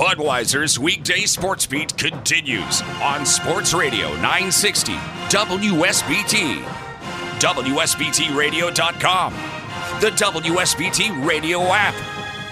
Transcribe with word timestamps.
Budweiser's 0.00 0.78
weekday 0.78 1.26
sports 1.26 1.66
beat 1.66 1.94
continues 1.98 2.80
on 3.02 3.26
Sports 3.26 3.74
Radio 3.74 4.08
960 4.14 4.94
WSBT, 4.94 6.62
WSBTRadio.com, 7.38 9.34
the 10.00 10.08
WSBT 10.12 11.26
Radio 11.28 11.60
app, 11.64 11.94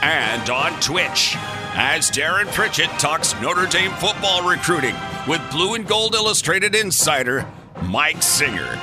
and 0.04 0.50
on 0.50 0.78
Twitch. 0.82 1.36
As 1.72 2.10
Darren 2.10 2.48
Pritchett 2.48 2.90
talks 2.98 3.32
Notre 3.40 3.64
Dame 3.64 3.92
football 3.92 4.46
recruiting 4.46 4.94
with 5.26 5.40
Blue 5.50 5.72
and 5.72 5.88
Gold 5.88 6.14
Illustrated 6.14 6.74
insider 6.74 7.46
Mike 7.84 8.22
Singer. 8.22 8.78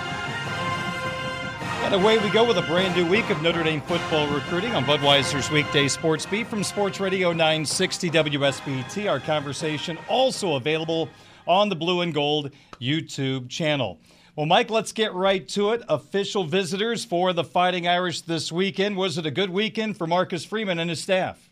And 1.85 1.93
away 1.93 2.17
we 2.17 2.31
go 2.31 2.43
with 2.43 2.57
a 2.57 2.63
brand 2.63 2.95
new 2.95 3.07
week 3.07 3.29
of 3.29 3.43
Notre 3.43 3.61
Dame 3.61 3.79
football 3.79 4.27
recruiting 4.33 4.73
on 4.73 4.83
Budweiser's 4.85 5.51
weekday 5.51 5.87
sports 5.87 6.25
beat 6.25 6.47
from 6.47 6.63
Sports 6.63 6.99
Radio 6.99 7.31
960 7.31 8.09
WSBT. 8.09 9.07
Our 9.07 9.19
conversation 9.19 9.99
also 10.09 10.55
available 10.55 11.09
on 11.45 11.69
the 11.69 11.75
Blue 11.75 12.01
and 12.01 12.11
Gold 12.11 12.49
YouTube 12.81 13.49
channel. 13.49 13.99
Well, 14.35 14.47
Mike, 14.47 14.71
let's 14.71 14.93
get 14.93 15.13
right 15.13 15.47
to 15.49 15.73
it. 15.73 15.83
Official 15.87 16.43
visitors 16.43 17.05
for 17.05 17.33
the 17.33 17.43
Fighting 17.43 17.87
Irish 17.87 18.21
this 18.21 18.51
weekend. 18.51 18.97
Was 18.97 19.19
it 19.19 19.27
a 19.27 19.31
good 19.31 19.51
weekend 19.51 19.95
for 19.95 20.07
Marcus 20.07 20.43
Freeman 20.43 20.79
and 20.79 20.89
his 20.89 21.03
staff? 21.03 21.51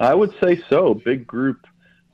I 0.00 0.14
would 0.14 0.34
say 0.42 0.62
so. 0.70 0.94
Big 0.94 1.26
group 1.26 1.66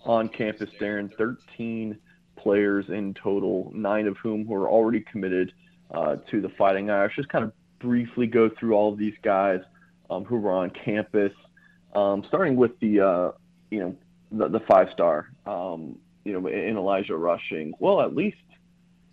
on 0.05 0.29
campus, 0.29 0.71
Darren. 0.81 1.17
13 1.17 1.97
players 2.35 2.87
in 2.89 3.15
total, 3.15 3.71
nine 3.73 4.09
of 4.09 4.17
whom 4.17 4.45
were 4.45 4.69
already 4.69 5.01
committed 5.03 5.53
uh, 5.93 6.17
to 6.31 6.41
the 6.41 6.49
Fighting 6.51 6.91
Irish. 6.91 7.17
Just 7.17 7.29
kind 7.29 7.45
of 7.45 7.53
briefly 7.79 8.27
go 8.27 8.51
through 8.59 8.75
all 8.75 8.93
of 8.93 8.99
these 8.99 9.15
guys 9.23 9.61
um, 10.11 10.25
who 10.25 10.37
were 10.37 10.53
on 10.53 10.71
campus, 10.71 11.33
um, 11.95 12.25
starting 12.29 12.57
with 12.57 12.79
the 12.81 13.01
uh, 13.01 13.31
you 13.71 13.81
know 13.81 13.97
the, 14.33 14.49
the 14.49 14.61
five 14.61 14.89
star 14.93 15.31
um, 15.47 15.99
you 16.25 16.33
know 16.33 16.47
in 16.49 16.77
Elijah 16.77 17.17
Rushing. 17.17 17.73
Well, 17.79 18.01
at 18.01 18.15
least 18.15 18.37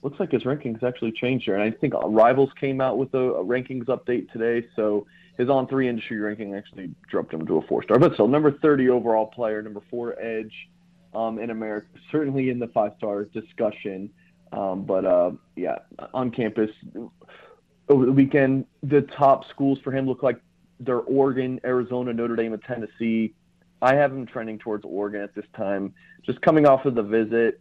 looks 0.04 0.20
like 0.20 0.32
his 0.32 0.44
rankings 0.44 0.84
actually 0.84 1.12
changed 1.12 1.46
here, 1.46 1.56
and 1.56 1.64
I 1.64 1.76
think 1.78 1.94
Rivals 1.94 2.52
came 2.60 2.82
out 2.82 2.98
with 2.98 3.14
a, 3.14 3.34
a 3.34 3.44
rankings 3.44 3.86
update 3.86 4.32
today, 4.32 4.68
so 4.76 5.08
his 5.38 5.48
On3 5.48 5.86
industry 5.86 6.18
ranking 6.18 6.56
actually 6.56 6.92
dropped 7.10 7.34
him 7.34 7.46
to 7.46 7.58
a 7.58 7.62
four 7.68 7.84
star. 7.84 8.00
But 8.00 8.14
still, 8.14 8.28
number 8.28 8.52
30 8.52 8.90
overall 8.90 9.28
player, 9.28 9.62
number 9.62 9.82
four 9.90 10.20
edge 10.20 10.54
um, 11.14 11.40
in 11.40 11.50
America, 11.52 11.88
certainly 12.12 12.50
in 12.50 12.60
the 12.60 12.68
five 12.68 12.94
star 12.98 13.26
discussion. 13.26 14.10
Um, 14.52 14.84
but 14.84 15.06
uh, 15.06 15.32
yeah, 15.56 15.80
on 16.14 16.32
campus 16.32 16.72
over 17.90 18.06
the 18.06 18.12
weekend, 18.12 18.66
the 18.84 19.02
top 19.18 19.50
schools 19.50 19.80
for 19.84 19.92
him 19.92 20.08
look 20.08 20.24
like 20.24 20.40
they're 20.80 21.00
Oregon, 21.00 21.60
Arizona, 21.66 22.14
Notre 22.14 22.36
Dame, 22.36 22.54
and 22.54 22.64
Tennessee. 22.64 23.34
I 23.82 23.96
have 23.96 24.12
him 24.12 24.26
trending 24.26 24.60
towards 24.60 24.84
Oregon 24.86 25.22
at 25.22 25.36
this 25.36 25.46
time. 25.56 25.94
Just 26.26 26.42
coming 26.42 26.66
off 26.66 26.86
of 26.86 26.96
the 26.96 27.04
visit, 27.04 27.60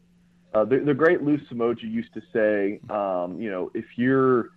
uh, 0.54 0.64
the, 0.64 0.78
the 0.78 0.94
great 0.94 1.22
Lou 1.22 1.38
Somogyi 1.50 1.90
used 1.90 2.12
to 2.14 2.22
say, 2.32 2.80
um, 2.90 3.40
you 3.40 3.50
know, 3.50 3.70
if 3.74 3.84
you're 3.96 4.50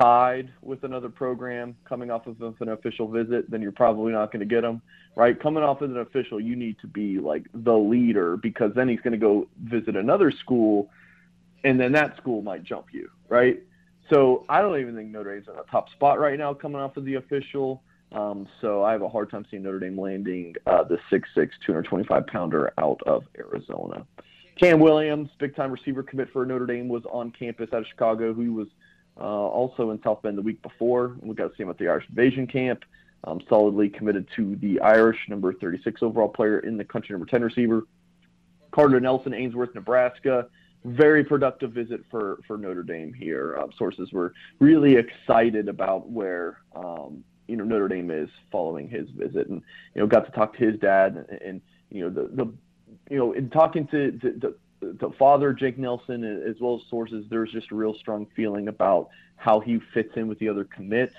tied 0.00 0.52
with 0.62 0.84
another 0.84 1.08
program 1.08 1.76
coming 1.88 2.10
off 2.10 2.26
of 2.26 2.40
an 2.60 2.68
official 2.68 3.08
visit, 3.08 3.50
then 3.50 3.62
you're 3.62 3.72
probably 3.72 4.12
not 4.12 4.32
going 4.32 4.40
to 4.40 4.46
get 4.46 4.64
him, 4.64 4.82
right? 5.16 5.40
Coming 5.40 5.62
off 5.62 5.82
as 5.82 5.90
an 5.90 5.98
official, 5.98 6.40
you 6.40 6.56
need 6.56 6.76
to 6.80 6.86
be 6.86 7.18
like 7.18 7.44
the 7.54 7.72
leader 7.72 8.36
because 8.36 8.72
then 8.74 8.88
he's 8.88 9.00
going 9.00 9.12
to 9.12 9.18
go 9.18 9.48
visit 9.64 9.96
another 9.96 10.30
school 10.30 10.90
and 11.64 11.78
then 11.78 11.92
that 11.92 12.16
school 12.16 12.42
might 12.42 12.64
jump 12.64 12.86
you, 12.92 13.10
right? 13.28 13.60
So 14.10 14.44
I 14.48 14.60
don't 14.60 14.78
even 14.80 14.94
think 14.94 15.10
Notre 15.10 15.34
Dame's 15.34 15.48
in 15.48 15.58
a 15.58 15.70
top 15.70 15.90
spot 15.90 16.18
right 16.18 16.38
now 16.38 16.54
coming 16.54 16.80
off 16.80 16.96
of 16.96 17.04
the 17.04 17.14
official. 17.14 17.82
Um, 18.10 18.48
so 18.62 18.82
I 18.82 18.92
have 18.92 19.02
a 19.02 19.08
hard 19.08 19.30
time 19.30 19.44
seeing 19.50 19.62
Notre 19.62 19.80
Dame 19.80 20.00
landing 20.00 20.54
uh, 20.66 20.84
the 20.84 20.98
6'6", 21.12 21.24
225 21.34 22.26
pounder 22.26 22.72
out 22.78 23.00
of 23.06 23.24
Arizona. 23.38 24.06
Cam 24.56 24.80
Williams, 24.80 25.28
big 25.38 25.54
time 25.54 25.70
receiver 25.70 26.02
commit 26.02 26.32
for 26.32 26.44
Notre 26.46 26.66
Dame, 26.66 26.88
was 26.88 27.02
on 27.10 27.30
campus 27.30 27.68
out 27.72 27.80
of 27.80 27.86
Chicago. 27.86 28.32
Who 28.32 28.54
was 28.54 28.68
uh, 29.20 29.22
also 29.22 29.90
in 29.90 30.02
South 30.02 30.22
Bend 30.22 30.38
the 30.38 30.42
week 30.42 30.62
before. 30.62 31.16
We 31.20 31.34
got 31.34 31.50
to 31.50 31.56
see 31.56 31.62
him 31.64 31.70
at 31.70 31.78
the 31.78 31.88
Irish 31.88 32.06
Invasion 32.08 32.46
Camp. 32.46 32.84
Um, 33.24 33.40
solidly 33.48 33.88
committed 33.88 34.28
to 34.36 34.54
the 34.56 34.80
Irish, 34.80 35.18
number 35.28 35.52
36 35.52 36.04
overall 36.04 36.28
player 36.28 36.60
in 36.60 36.76
the 36.76 36.84
country, 36.84 37.14
number 37.14 37.26
10 37.26 37.42
receiver. 37.42 37.82
Carter 38.70 39.00
Nelson, 39.00 39.34
Ainsworth, 39.34 39.74
Nebraska 39.74 40.46
very 40.84 41.24
productive 41.24 41.72
visit 41.72 42.00
for 42.10 42.40
for 42.46 42.56
Notre 42.56 42.82
Dame 42.82 43.12
here. 43.12 43.58
Um, 43.60 43.70
sources 43.76 44.12
were 44.12 44.32
really 44.60 44.96
excited 44.96 45.68
about 45.68 46.08
where 46.08 46.60
um, 46.74 47.24
you 47.46 47.56
know 47.56 47.64
Notre 47.64 47.88
Dame 47.88 48.10
is 48.10 48.28
following 48.50 48.88
his 48.88 49.08
visit, 49.10 49.48
and 49.48 49.62
you 49.94 50.00
know 50.00 50.06
got 50.06 50.26
to 50.26 50.32
talk 50.32 50.56
to 50.56 50.70
his 50.70 50.78
dad, 50.80 51.26
and, 51.28 51.42
and 51.42 51.60
you 51.90 52.02
know 52.02 52.10
the 52.10 52.28
the 52.34 52.52
you 53.10 53.18
know 53.18 53.32
in 53.32 53.50
talking 53.50 53.86
to, 53.88 54.12
the, 54.12 54.54
the, 54.80 54.92
to 54.98 55.10
father 55.18 55.52
Jake 55.52 55.78
Nelson 55.78 56.24
as 56.24 56.56
well 56.60 56.76
as 56.76 56.88
sources, 56.88 57.24
there's 57.28 57.50
just 57.50 57.72
a 57.72 57.74
real 57.74 57.94
strong 57.94 58.26
feeling 58.36 58.68
about 58.68 59.08
how 59.36 59.60
he 59.60 59.80
fits 59.92 60.12
in 60.16 60.28
with 60.28 60.38
the 60.38 60.48
other 60.48 60.64
commits. 60.64 61.14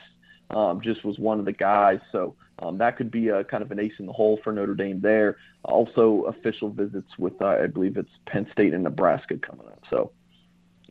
Um, 0.51 0.81
just 0.81 1.05
was 1.05 1.19
one 1.19 1.39
of 1.39 1.45
the 1.45 1.51
guys, 1.51 1.99
so 2.11 2.35
um, 2.61 2.77
that 2.79 2.97
could 2.97 3.11
be 3.11 3.29
a 3.29 3.43
kind 3.43 3.63
of 3.63 3.71
an 3.71 3.79
ace 3.79 3.93
in 3.99 4.05
the 4.05 4.13
hole 4.13 4.39
for 4.43 4.51
Notre 4.51 4.75
Dame 4.75 4.99
there. 4.99 5.37
Also, 5.63 6.23
official 6.23 6.69
visits 6.69 7.17
with, 7.17 7.39
uh, 7.41 7.47
I 7.63 7.67
believe 7.67 7.97
it's 7.97 8.09
Penn 8.25 8.47
State 8.51 8.73
and 8.73 8.83
Nebraska 8.83 9.37
coming 9.37 9.67
up. 9.67 9.83
So, 9.89 10.11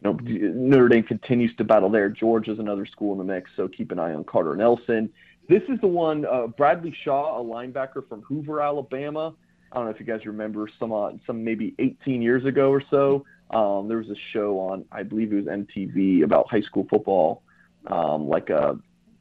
you 0.00 0.02
know, 0.04 0.18
Notre 0.22 0.88
Dame 0.88 1.02
continues 1.02 1.54
to 1.56 1.64
battle 1.64 1.90
there. 1.90 2.08
Georgia's 2.08 2.58
another 2.58 2.86
school 2.86 3.12
in 3.12 3.18
the 3.18 3.32
mix, 3.32 3.50
so 3.56 3.68
keep 3.68 3.90
an 3.90 3.98
eye 3.98 4.14
on 4.14 4.24
Carter 4.24 4.54
Nelson. 4.56 5.10
This 5.48 5.62
is 5.68 5.80
the 5.80 5.88
one, 5.88 6.24
uh, 6.24 6.46
Bradley 6.46 6.94
Shaw, 7.04 7.40
a 7.40 7.44
linebacker 7.44 8.08
from 8.08 8.22
Hoover, 8.22 8.60
Alabama. 8.60 9.34
I 9.72 9.76
don't 9.76 9.84
know 9.84 9.90
if 9.90 10.00
you 10.00 10.06
guys 10.06 10.24
remember 10.24 10.68
some, 10.78 10.92
uh, 10.92 11.12
some 11.26 11.44
maybe 11.44 11.74
18 11.78 12.22
years 12.22 12.44
ago 12.44 12.70
or 12.70 12.82
so. 12.90 13.24
Um, 13.50 13.88
there 13.88 13.98
was 13.98 14.10
a 14.10 14.16
show 14.32 14.58
on, 14.60 14.84
I 14.92 15.02
believe 15.02 15.32
it 15.32 15.36
was 15.36 15.46
MTV, 15.46 16.22
about 16.22 16.50
high 16.50 16.60
school 16.60 16.86
football, 16.88 17.42
um, 17.86 18.28
like 18.28 18.50
a 18.50 18.78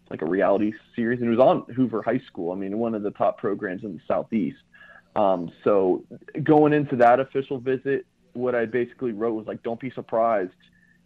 like 0.10 0.22
a 0.22 0.26
reality 0.26 0.74
series, 0.96 1.20
and 1.20 1.28
it 1.28 1.38
was 1.38 1.40
on 1.40 1.74
Hoover 1.74 2.02
High 2.02 2.22
School. 2.28 2.52
I 2.52 2.56
mean, 2.56 2.78
one 2.78 2.96
of 2.96 3.04
the 3.04 3.12
top 3.12 3.38
programs 3.38 3.84
in 3.84 3.94
the 3.94 4.02
Southeast. 4.08 4.58
Um, 5.16 5.52
so 5.64 6.04
going 6.44 6.74
into 6.74 6.96
that 6.98 7.20
official 7.20 7.60
visit, 7.60 8.06
what 8.34 8.54
I 8.56 8.66
basically 8.66 9.12
wrote 9.12 9.34
was 9.34 9.48
like, 9.48 9.64
don't 9.64 9.80
be 9.80 9.92
surprised, 9.92 10.52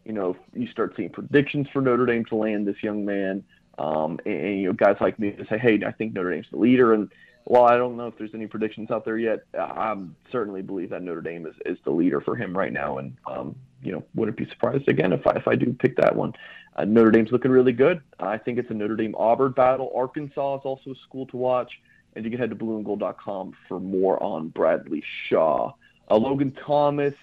you 0.06 0.11
know, 0.13 0.31
if 0.31 0.38
you 0.53 0.67
start 0.67 0.94
seeing 0.97 1.09
predictions 1.09 1.67
for 1.72 1.81
Notre 1.81 2.06
Dame 2.06 2.25
to 2.25 2.35
land 2.35 2.67
this 2.67 2.84
young 2.84 3.06
man, 3.06 3.44
um, 3.79 4.19
and, 4.25 4.35
and, 4.35 4.61
you 4.61 4.67
know, 4.67 4.73
guys 4.73 4.97
like 5.00 5.17
me 5.17 5.31
to 5.31 5.45
say, 5.47 5.57
hey, 5.57 5.79
I 5.85 5.91
think 5.91 6.13
Notre 6.13 6.31
Dame's 6.31 6.47
the 6.51 6.57
leader, 6.57 6.94
and 6.94 7.09
while 7.45 7.66
I 7.66 7.78
don't 7.78 7.97
know 7.97 8.07
if 8.07 8.17
there's 8.17 8.35
any 8.35 8.47
predictions 8.47 8.91
out 8.91 9.06
there 9.06 9.17
yet, 9.17 9.40
I 9.57 9.95
certainly 10.31 10.61
believe 10.61 10.90
that 10.90 11.01
Notre 11.01 11.22
Dame 11.22 11.45
is, 11.47 11.56
is 11.66 11.78
the 11.85 11.91
leader 11.91 12.22
for 12.22 12.35
him 12.35 12.56
right 12.56 12.73
now, 12.73 12.97
and 12.97 13.16
um, 13.25 13.56
you 13.83 13.91
know, 13.91 14.03
wouldn't 14.15 14.37
be 14.37 14.47
surprised 14.49 14.87
again 14.87 15.13
if 15.13 15.25
I 15.25 15.31
if 15.31 15.47
I 15.47 15.55
do 15.55 15.73
pick 15.73 15.97
that 15.97 16.15
one. 16.15 16.33
Uh, 16.75 16.85
Notre 16.85 17.11
Dame's 17.11 17.31
looking 17.31 17.51
really 17.51 17.73
good. 17.73 18.01
I 18.19 18.37
think 18.37 18.57
it's 18.57 18.69
a 18.69 18.73
Notre 18.73 18.95
Dame 18.95 19.15
Auburn 19.17 19.51
battle. 19.51 19.91
Arkansas 19.95 20.55
is 20.55 20.61
also 20.63 20.91
a 20.91 20.95
school 21.07 21.25
to 21.27 21.37
watch. 21.37 21.71
And 22.15 22.25
you 22.25 22.31
can 22.31 22.39
head 22.39 22.49
to 22.49 22.55
blueandgold.com 22.55 23.53
for 23.67 23.79
more 23.79 24.22
on 24.22 24.49
Bradley 24.49 25.03
Shaw. 25.28 25.72
Uh, 26.09 26.19
Loghan 26.19 26.57
Thomas, 26.66 27.13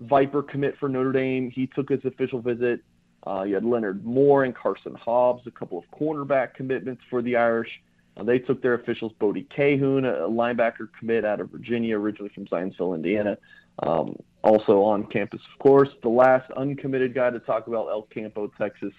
Viper 0.00 0.42
commit 0.42 0.78
for 0.78 0.88
Notre 0.88 1.12
Dame. 1.12 1.50
He 1.50 1.66
took 1.66 1.90
his 1.90 2.04
official 2.04 2.40
visit. 2.40 2.80
Uh, 3.26 3.42
you 3.42 3.54
had 3.54 3.64
Leonard 3.64 4.04
Moore 4.04 4.44
and 4.44 4.54
Karson 4.54 4.96
Hobbs, 4.96 5.46
a 5.46 5.50
couple 5.50 5.78
of 5.78 5.84
cornerback 5.98 6.54
commitments 6.54 7.02
for 7.08 7.22
the 7.22 7.36
Irish. 7.36 7.68
Uh, 8.16 8.22
they 8.22 8.38
took 8.38 8.62
their 8.62 8.74
officials. 8.74 9.12
Bodie 9.18 9.46
Kahoun, 9.56 10.04
a 10.04 10.28
linebacker 10.28 10.88
commit 10.98 11.24
out 11.24 11.40
of 11.40 11.50
Virginia, 11.50 11.98
originally 11.98 12.30
from 12.34 12.46
Zionsville, 12.46 12.94
Indiana. 12.94 13.38
Um, 13.78 14.16
also 14.42 14.82
on 14.82 15.06
campus, 15.06 15.40
of 15.52 15.58
course. 15.58 15.88
The 16.02 16.08
last 16.08 16.50
uncommitted 16.52 17.14
guy 17.14 17.30
to 17.30 17.40
talk 17.40 17.68
about 17.68 17.88
El 17.88 18.02
Campo, 18.02 18.48
Texas 18.58 18.92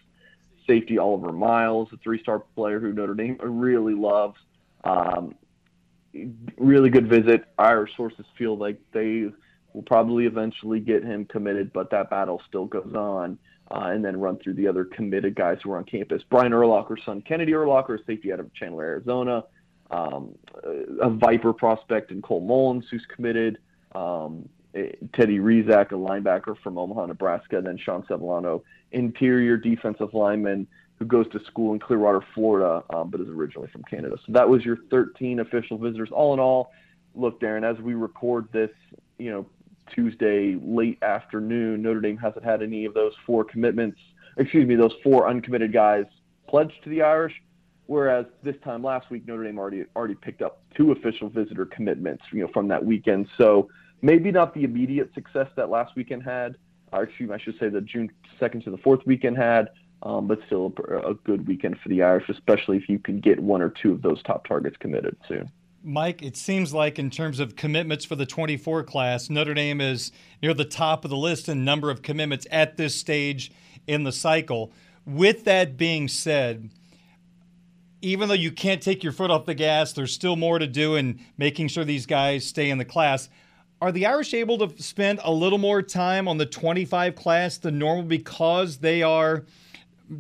safety 0.65 0.97
Oliver 0.97 1.31
Miles, 1.31 1.89
a 1.93 1.97
three-star 1.97 2.39
player 2.55 2.79
who 2.79 2.93
Notre 2.93 3.13
Dame 3.13 3.37
really 3.41 3.93
loves. 3.93 4.37
Um, 4.83 5.35
really 6.57 6.89
good 6.89 7.09
visit. 7.09 7.45
Our 7.57 7.87
sources 7.97 8.25
feel 8.37 8.57
like 8.57 8.79
they 8.93 9.29
will 9.73 9.81
probably 9.83 10.25
eventually 10.25 10.79
get 10.79 11.03
him 11.03 11.25
committed, 11.25 11.73
but 11.73 11.89
that 11.91 12.09
battle 12.09 12.41
still 12.47 12.65
goes 12.65 12.93
on. 12.95 13.37
Uh, 13.75 13.87
and 13.87 14.05
then 14.05 14.19
run 14.19 14.37
through 14.37 14.53
the 14.53 14.67
other 14.67 14.85
committed 14.85 15.33
guys 15.33 15.57
who 15.63 15.71
are 15.71 15.77
on 15.77 15.83
campus. 15.83 16.21
Brian 16.29 16.51
Urlacher's 16.51 17.01
son, 17.05 17.23
Kennedy 17.23 17.53
Urlacher, 17.53 17.97
safety 18.05 18.31
out 18.31 18.39
of 18.39 18.53
Chandler, 18.53 18.83
Arizona. 18.83 19.43
um, 19.89 20.35
a 21.01 21.09
Viper 21.09 21.53
prospect 21.53 22.11
in 22.11 22.21
Cole 22.21 22.41
Mullins 22.41 22.85
who's 22.91 23.05
committed. 23.15 23.57
Um, 23.95 24.47
Teddy 25.13 25.37
Rezac, 25.37 25.91
a 25.91 25.95
linebacker 25.95 26.55
from 26.63 26.77
Omaha, 26.77 27.05
Nebraska, 27.07 27.57
and 27.57 27.67
then 27.67 27.77
Sean 27.77 28.03
Sevillano, 28.03 28.63
interior 28.91 29.55
defensive 29.55 30.13
lineman 30.13 30.67
who 30.97 31.05
goes 31.05 31.27
to 31.31 31.39
school 31.45 31.73
in 31.73 31.79
Clearwater, 31.79 32.21
Florida, 32.33 32.83
um, 32.93 33.09
but 33.09 33.21
is 33.21 33.27
originally 33.27 33.67
from 33.71 33.83
Canada. 33.83 34.15
So 34.25 34.33
that 34.33 34.47
was 34.47 34.63
your 34.63 34.77
13 34.89 35.39
official 35.39 35.77
visitors. 35.77 36.09
All 36.11 36.33
in 36.33 36.39
all, 36.39 36.71
look, 37.13 37.39
Darren, 37.39 37.63
as 37.63 37.79
we 37.83 37.93
record 37.93 38.47
this, 38.51 38.71
you 39.19 39.31
know, 39.31 39.45
Tuesday 39.93 40.57
late 40.61 41.01
afternoon, 41.01 41.81
Notre 41.81 42.01
Dame 42.01 42.17
hasn't 42.17 42.45
had 42.45 42.61
any 42.61 42.85
of 42.85 42.93
those 42.93 43.13
four 43.25 43.43
commitments, 43.43 43.99
excuse 44.37 44.67
me, 44.67 44.75
those 44.75 44.93
four 45.03 45.27
uncommitted 45.27 45.73
guys 45.73 46.05
pledged 46.47 46.83
to 46.83 46.89
the 46.89 47.01
Irish. 47.01 47.33
Whereas 47.85 48.25
this 48.43 48.55
time 48.63 48.81
last 48.81 49.09
week, 49.09 49.27
Notre 49.27 49.43
Dame 49.43 49.59
already 49.59 49.85
already 49.95 50.15
picked 50.15 50.41
up 50.41 50.61
two 50.75 50.91
official 50.93 51.29
visitor 51.29 51.65
commitments, 51.65 52.23
you 52.31 52.41
know, 52.41 52.49
from 52.53 52.67
that 52.69 52.83
weekend. 52.83 53.27
So 53.37 53.69
maybe 54.01 54.31
not 54.31 54.53
the 54.53 54.63
immediate 54.63 55.13
success 55.13 55.47
that 55.55 55.69
last 55.69 55.95
weekend 55.95 56.23
had. 56.23 56.55
Or 56.91 57.03
excuse 57.03 57.29
me, 57.29 57.35
I 57.35 57.39
should 57.39 57.57
say 57.59 57.69
the 57.69 57.81
June 57.81 58.09
second 58.39 58.63
to 58.63 58.71
the 58.71 58.77
fourth 58.77 59.01
weekend 59.05 59.37
had, 59.37 59.69
um, 60.03 60.27
but 60.27 60.39
still 60.45 60.71
a, 60.89 61.09
a 61.09 61.13
good 61.15 61.47
weekend 61.47 61.77
for 61.81 61.89
the 61.89 62.03
Irish, 62.03 62.29
especially 62.29 62.77
if 62.77 62.87
you 62.87 62.99
can 62.99 63.19
get 63.19 63.39
one 63.39 63.61
or 63.61 63.69
two 63.69 63.91
of 63.91 64.01
those 64.01 64.21
top 64.23 64.47
targets 64.47 64.77
committed 64.79 65.17
soon. 65.27 65.51
Mike, 65.85 66.21
it 66.21 66.37
seems 66.37 66.73
like 66.73 66.97
in 66.97 67.09
terms 67.09 67.41
of 67.41 67.57
commitments 67.57 68.05
for 68.05 68.15
the 68.15 68.25
24 68.25 68.83
class, 68.83 69.29
Notre 69.29 69.53
Dame 69.53 69.81
is 69.81 70.13
near 70.41 70.53
the 70.53 70.63
top 70.63 71.03
of 71.03 71.09
the 71.09 71.17
list 71.17 71.49
in 71.49 71.65
number 71.65 71.89
of 71.89 72.01
commitments 72.01 72.47
at 72.49 72.77
this 72.77 72.95
stage 72.95 73.51
in 73.85 74.05
the 74.05 74.11
cycle. 74.13 74.71
With 75.05 75.43
that 75.43 75.75
being 75.75 76.07
said, 76.07 76.69
even 78.01 78.29
though 78.29 78.33
you 78.33 78.51
can't 78.51 78.81
take 78.81 79.03
your 79.03 79.11
foot 79.11 79.29
off 79.29 79.45
the 79.45 79.55
gas, 79.55 79.91
there's 79.91 80.13
still 80.13 80.37
more 80.37 80.57
to 80.57 80.67
do 80.67 80.95
in 80.95 81.19
making 81.37 81.67
sure 81.67 81.83
these 81.83 82.05
guys 82.05 82.45
stay 82.45 82.69
in 82.69 82.77
the 82.77 82.85
class. 82.85 83.27
Are 83.81 83.91
the 83.91 84.05
Irish 84.05 84.33
able 84.33 84.65
to 84.65 84.81
spend 84.81 85.19
a 85.21 85.31
little 85.31 85.57
more 85.57 85.81
time 85.81 86.29
on 86.29 86.37
the 86.37 86.45
25 86.45 87.15
class 87.15 87.57
than 87.57 87.77
normal 87.77 88.05
because 88.05 88.77
they 88.77 89.03
are, 89.03 89.43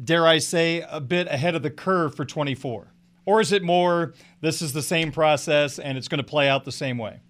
dare 0.03 0.27
I 0.27 0.39
say, 0.39 0.85
a 0.89 0.99
bit 0.99 1.27
ahead 1.27 1.55
of 1.55 1.63
the 1.63 1.71
curve 1.71 2.15
for 2.15 2.25
24? 2.25 2.92
Or 3.25 3.41
is 3.41 3.51
it 3.51 3.63
more 3.63 4.13
this 4.41 4.61
is 4.61 4.73
the 4.73 4.81
same 4.81 5.11
process 5.11 5.79
and 5.79 5.97
it's 5.97 6.07
going 6.07 6.19
to 6.19 6.23
play 6.23 6.49
out 6.49 6.65
the 6.65 6.71
same 6.71 6.97
way? 6.97 7.21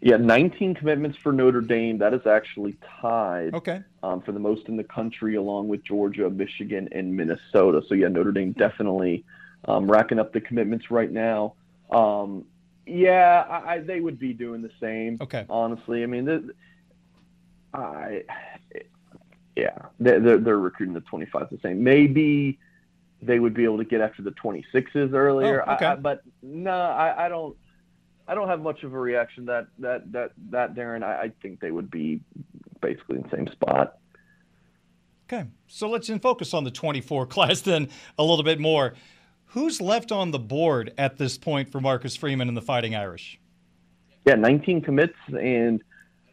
Yeah, 0.00 0.18
19 0.18 0.74
commitments 0.74 1.16
for 1.16 1.32
Notre 1.32 1.62
Dame. 1.62 1.96
That 1.96 2.12
is 2.12 2.26
actually 2.26 2.76
tied 3.00 3.54
okay. 3.54 3.82
um, 4.02 4.20
for 4.20 4.32
the 4.32 4.38
most 4.38 4.68
in 4.68 4.76
the 4.76 4.84
country, 4.84 5.36
along 5.36 5.68
with 5.68 5.82
Georgia, 5.82 6.28
Michigan, 6.28 6.90
and 6.92 7.16
Minnesota. 7.16 7.80
So, 7.88 7.94
yeah, 7.94 8.08
Notre 8.08 8.32
Dame 8.32 8.52
definitely 8.52 9.24
um, 9.66 9.90
racking 9.90 10.18
up 10.18 10.34
the 10.34 10.42
commitments 10.42 10.90
right 10.90 11.10
now. 11.10 11.54
Um, 11.90 12.44
yeah, 12.86 13.46
I, 13.48 13.74
I, 13.74 13.78
they 13.78 14.00
would 14.00 14.18
be 14.18 14.34
doing 14.34 14.60
the 14.60 14.70
same. 14.78 15.16
Okay. 15.22 15.46
Honestly, 15.48 16.02
I 16.02 16.06
mean, 16.06 16.26
the, 16.26 16.54
I, 17.72 18.24
yeah, 19.56 19.86
they're, 19.98 20.38
they're 20.38 20.58
recruiting 20.58 20.92
the 20.92 21.00
25 21.00 21.48
the 21.50 21.58
same. 21.62 21.82
Maybe 21.82 22.58
they 23.26 23.38
would 23.38 23.54
be 23.54 23.64
able 23.64 23.78
to 23.78 23.84
get 23.84 24.00
after 24.00 24.22
the 24.22 24.32
26s 24.32 25.12
earlier. 25.12 25.64
Oh, 25.66 25.74
okay. 25.74 25.86
I, 25.86 25.96
but 25.96 26.22
no, 26.42 26.72
I, 26.72 27.26
I, 27.26 27.28
don't. 27.28 27.56
I 28.26 28.34
don't 28.34 28.48
have 28.48 28.60
much 28.60 28.82
of 28.82 28.94
a 28.94 28.98
reaction 28.98 29.46
that 29.46 29.66
that 29.78 30.10
that 30.12 30.32
that 30.50 30.74
Darren. 30.74 31.02
I, 31.02 31.24
I 31.24 31.32
think 31.42 31.60
they 31.60 31.70
would 31.70 31.90
be 31.90 32.20
basically 32.80 33.16
in 33.16 33.22
the 33.22 33.36
same 33.36 33.48
spot. 33.48 33.98
Okay, 35.26 35.48
so 35.66 35.88
let's 35.88 36.08
focus 36.20 36.52
on 36.52 36.64
the 36.64 36.70
24 36.70 37.26
class 37.26 37.60
then 37.60 37.88
a 38.18 38.22
little 38.22 38.44
bit 38.44 38.60
more. 38.60 38.94
Who's 39.46 39.80
left 39.80 40.10
on 40.10 40.32
the 40.32 40.38
board 40.38 40.92
at 40.98 41.16
this 41.16 41.38
point 41.38 41.70
for 41.70 41.80
Marcus 41.80 42.16
Freeman 42.16 42.48
and 42.48 42.56
the 42.56 42.62
Fighting 42.62 42.94
Irish? 42.94 43.38
Yeah, 44.26 44.34
19 44.34 44.80
commits, 44.80 45.14
and 45.28 45.82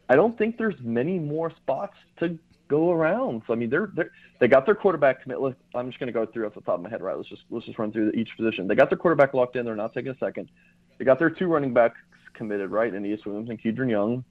I 0.10 0.16
don't 0.16 0.38
think 0.38 0.58
there's 0.58 0.80
many 0.82 1.20
more 1.20 1.52
spots 1.52 1.96
to 2.20 2.40
go 2.72 2.92
around. 2.92 3.44
So 3.46 3.54
I 3.54 3.56
mean, 3.56 3.70
they're, 3.70 3.92
they're 3.96 4.12
they 4.40 4.48
got 4.48 4.66
their 4.66 4.76
quarterback 4.76 5.22
commit. 5.22 5.38
I'm 5.76 5.88
just 5.88 6.00
going 6.00 6.08
to 6.08 6.14
go 6.14 6.26
through 6.26 6.48
off 6.48 6.56
the 6.56 6.62
top 6.62 6.76
of 6.76 6.82
my 6.82 6.90
head. 6.90 7.02
Right, 7.02 7.16
let's 7.16 7.30
just 7.30 7.44
let's 7.52 7.66
just 7.66 7.78
run 7.78 7.92
through 7.92 8.12
each 8.12 8.30
position. 8.36 8.68
They 8.68 8.76
got 8.76 8.90
their 8.90 8.98
quarterback 8.98 9.34
locked 9.34 9.56
in. 9.56 9.66
They're 9.66 9.76
not 9.76 9.94
taking 9.94 10.12
a 10.12 10.18
second. 10.18 10.50
They 10.98 11.06
got 11.06 11.20
their 11.20 11.30
two 11.30 11.48
running 11.48 11.74
backs 11.74 12.00
committed. 12.34 12.72
Right, 12.72 12.92
Aneyas 12.94 13.26
Williams 13.26 13.50
and 13.50 13.62
Kedren 13.62 13.90
Young. 13.90 14.24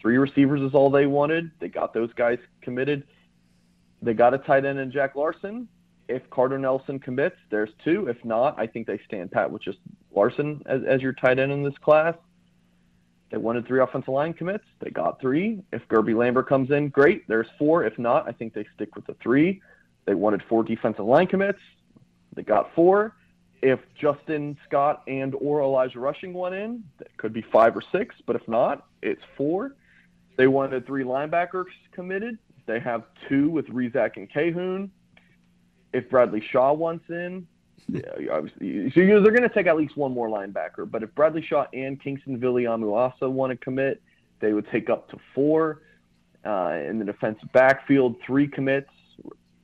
Three 0.00 0.18
receivers 0.18 0.60
is 0.60 0.74
all 0.74 0.90
they 0.90 1.06
wanted. 1.06 1.50
They 1.60 1.68
got 1.68 1.94
those 1.94 2.12
guys 2.14 2.38
committed. 2.60 3.04
They 4.02 4.12
got 4.12 4.34
a 4.34 4.38
tight 4.38 4.64
end 4.64 4.78
in 4.78 4.90
Jack 4.90 5.14
Larsen. 5.14 5.68
If 6.08 6.28
Carter 6.28 6.58
Nelson 6.58 6.98
commits, 6.98 7.36
there's 7.50 7.70
two. 7.82 8.08
If 8.08 8.22
not, 8.24 8.58
I 8.58 8.66
think 8.66 8.86
they 8.86 9.00
stand 9.06 9.30
pat 9.30 9.50
with 9.50 9.62
just 9.62 9.78
Larsen 10.14 10.62
as, 10.66 10.82
as 10.86 11.00
your 11.00 11.14
tight 11.14 11.38
end 11.38 11.52
in 11.52 11.62
this 11.62 11.78
class. 11.82 12.14
They 13.34 13.38
wanted 13.38 13.66
three 13.66 13.80
offensive 13.80 14.14
line 14.14 14.32
commits. 14.32 14.62
They 14.78 14.90
got 14.90 15.20
three. 15.20 15.60
If 15.72 15.82
Guerby 15.88 16.14
Lambert 16.14 16.48
comes 16.48 16.70
in, 16.70 16.88
great. 16.88 17.26
There's 17.26 17.48
four. 17.58 17.82
If 17.82 17.98
not, 17.98 18.28
I 18.28 18.30
think 18.30 18.54
they 18.54 18.64
stick 18.76 18.94
with 18.94 19.06
the 19.06 19.14
three. 19.14 19.60
They 20.04 20.14
wanted 20.14 20.40
four 20.48 20.62
defensive 20.62 21.04
line 21.04 21.26
commits. 21.26 21.58
They 22.36 22.44
got 22.44 22.72
four. 22.76 23.16
If 23.60 23.80
Justin 24.00 24.56
Scott 24.68 25.02
and 25.08 25.34
or 25.40 25.62
Elijah 25.62 25.98
Rushing 25.98 26.32
went 26.32 26.54
in, 26.54 26.84
that 26.98 27.08
could 27.16 27.32
be 27.32 27.42
five 27.42 27.76
or 27.76 27.82
six. 27.90 28.14
But 28.24 28.36
if 28.36 28.46
not, 28.46 28.86
it's 29.02 29.22
four. 29.36 29.74
They 30.36 30.46
wanted 30.46 30.86
three 30.86 31.02
linebackers 31.02 31.64
committed. 31.90 32.38
They 32.66 32.78
have 32.78 33.02
two 33.28 33.50
with 33.50 33.66
Rezac 33.66 34.16
and 34.16 34.30
Kahoun. 34.30 34.90
If 35.92 36.08
Bradley 36.08 36.40
Shaw 36.52 36.72
wants 36.72 37.06
in, 37.08 37.48
yeah, 37.88 38.00
obviously. 38.32 38.90
So 38.90 39.00
they're 39.00 39.32
going 39.32 39.48
to 39.48 39.54
take 39.54 39.66
at 39.66 39.76
least 39.76 39.96
one 39.96 40.12
more 40.12 40.28
linebacker. 40.28 40.90
But 40.90 41.02
if 41.02 41.14
Bradley 41.14 41.42
Shaw 41.42 41.66
and 41.72 42.00
Kingston 42.02 42.38
Viliamu 42.38 42.92
also 42.94 43.28
want 43.28 43.50
to 43.50 43.56
commit, 43.56 44.02
they 44.40 44.52
would 44.52 44.68
take 44.70 44.90
up 44.90 45.10
to 45.10 45.18
four. 45.34 45.82
Uh, 46.44 46.78
in 46.86 46.98
the 46.98 47.06
defensive 47.06 47.50
backfield, 47.52 48.16
three 48.26 48.46
commits, 48.46 48.90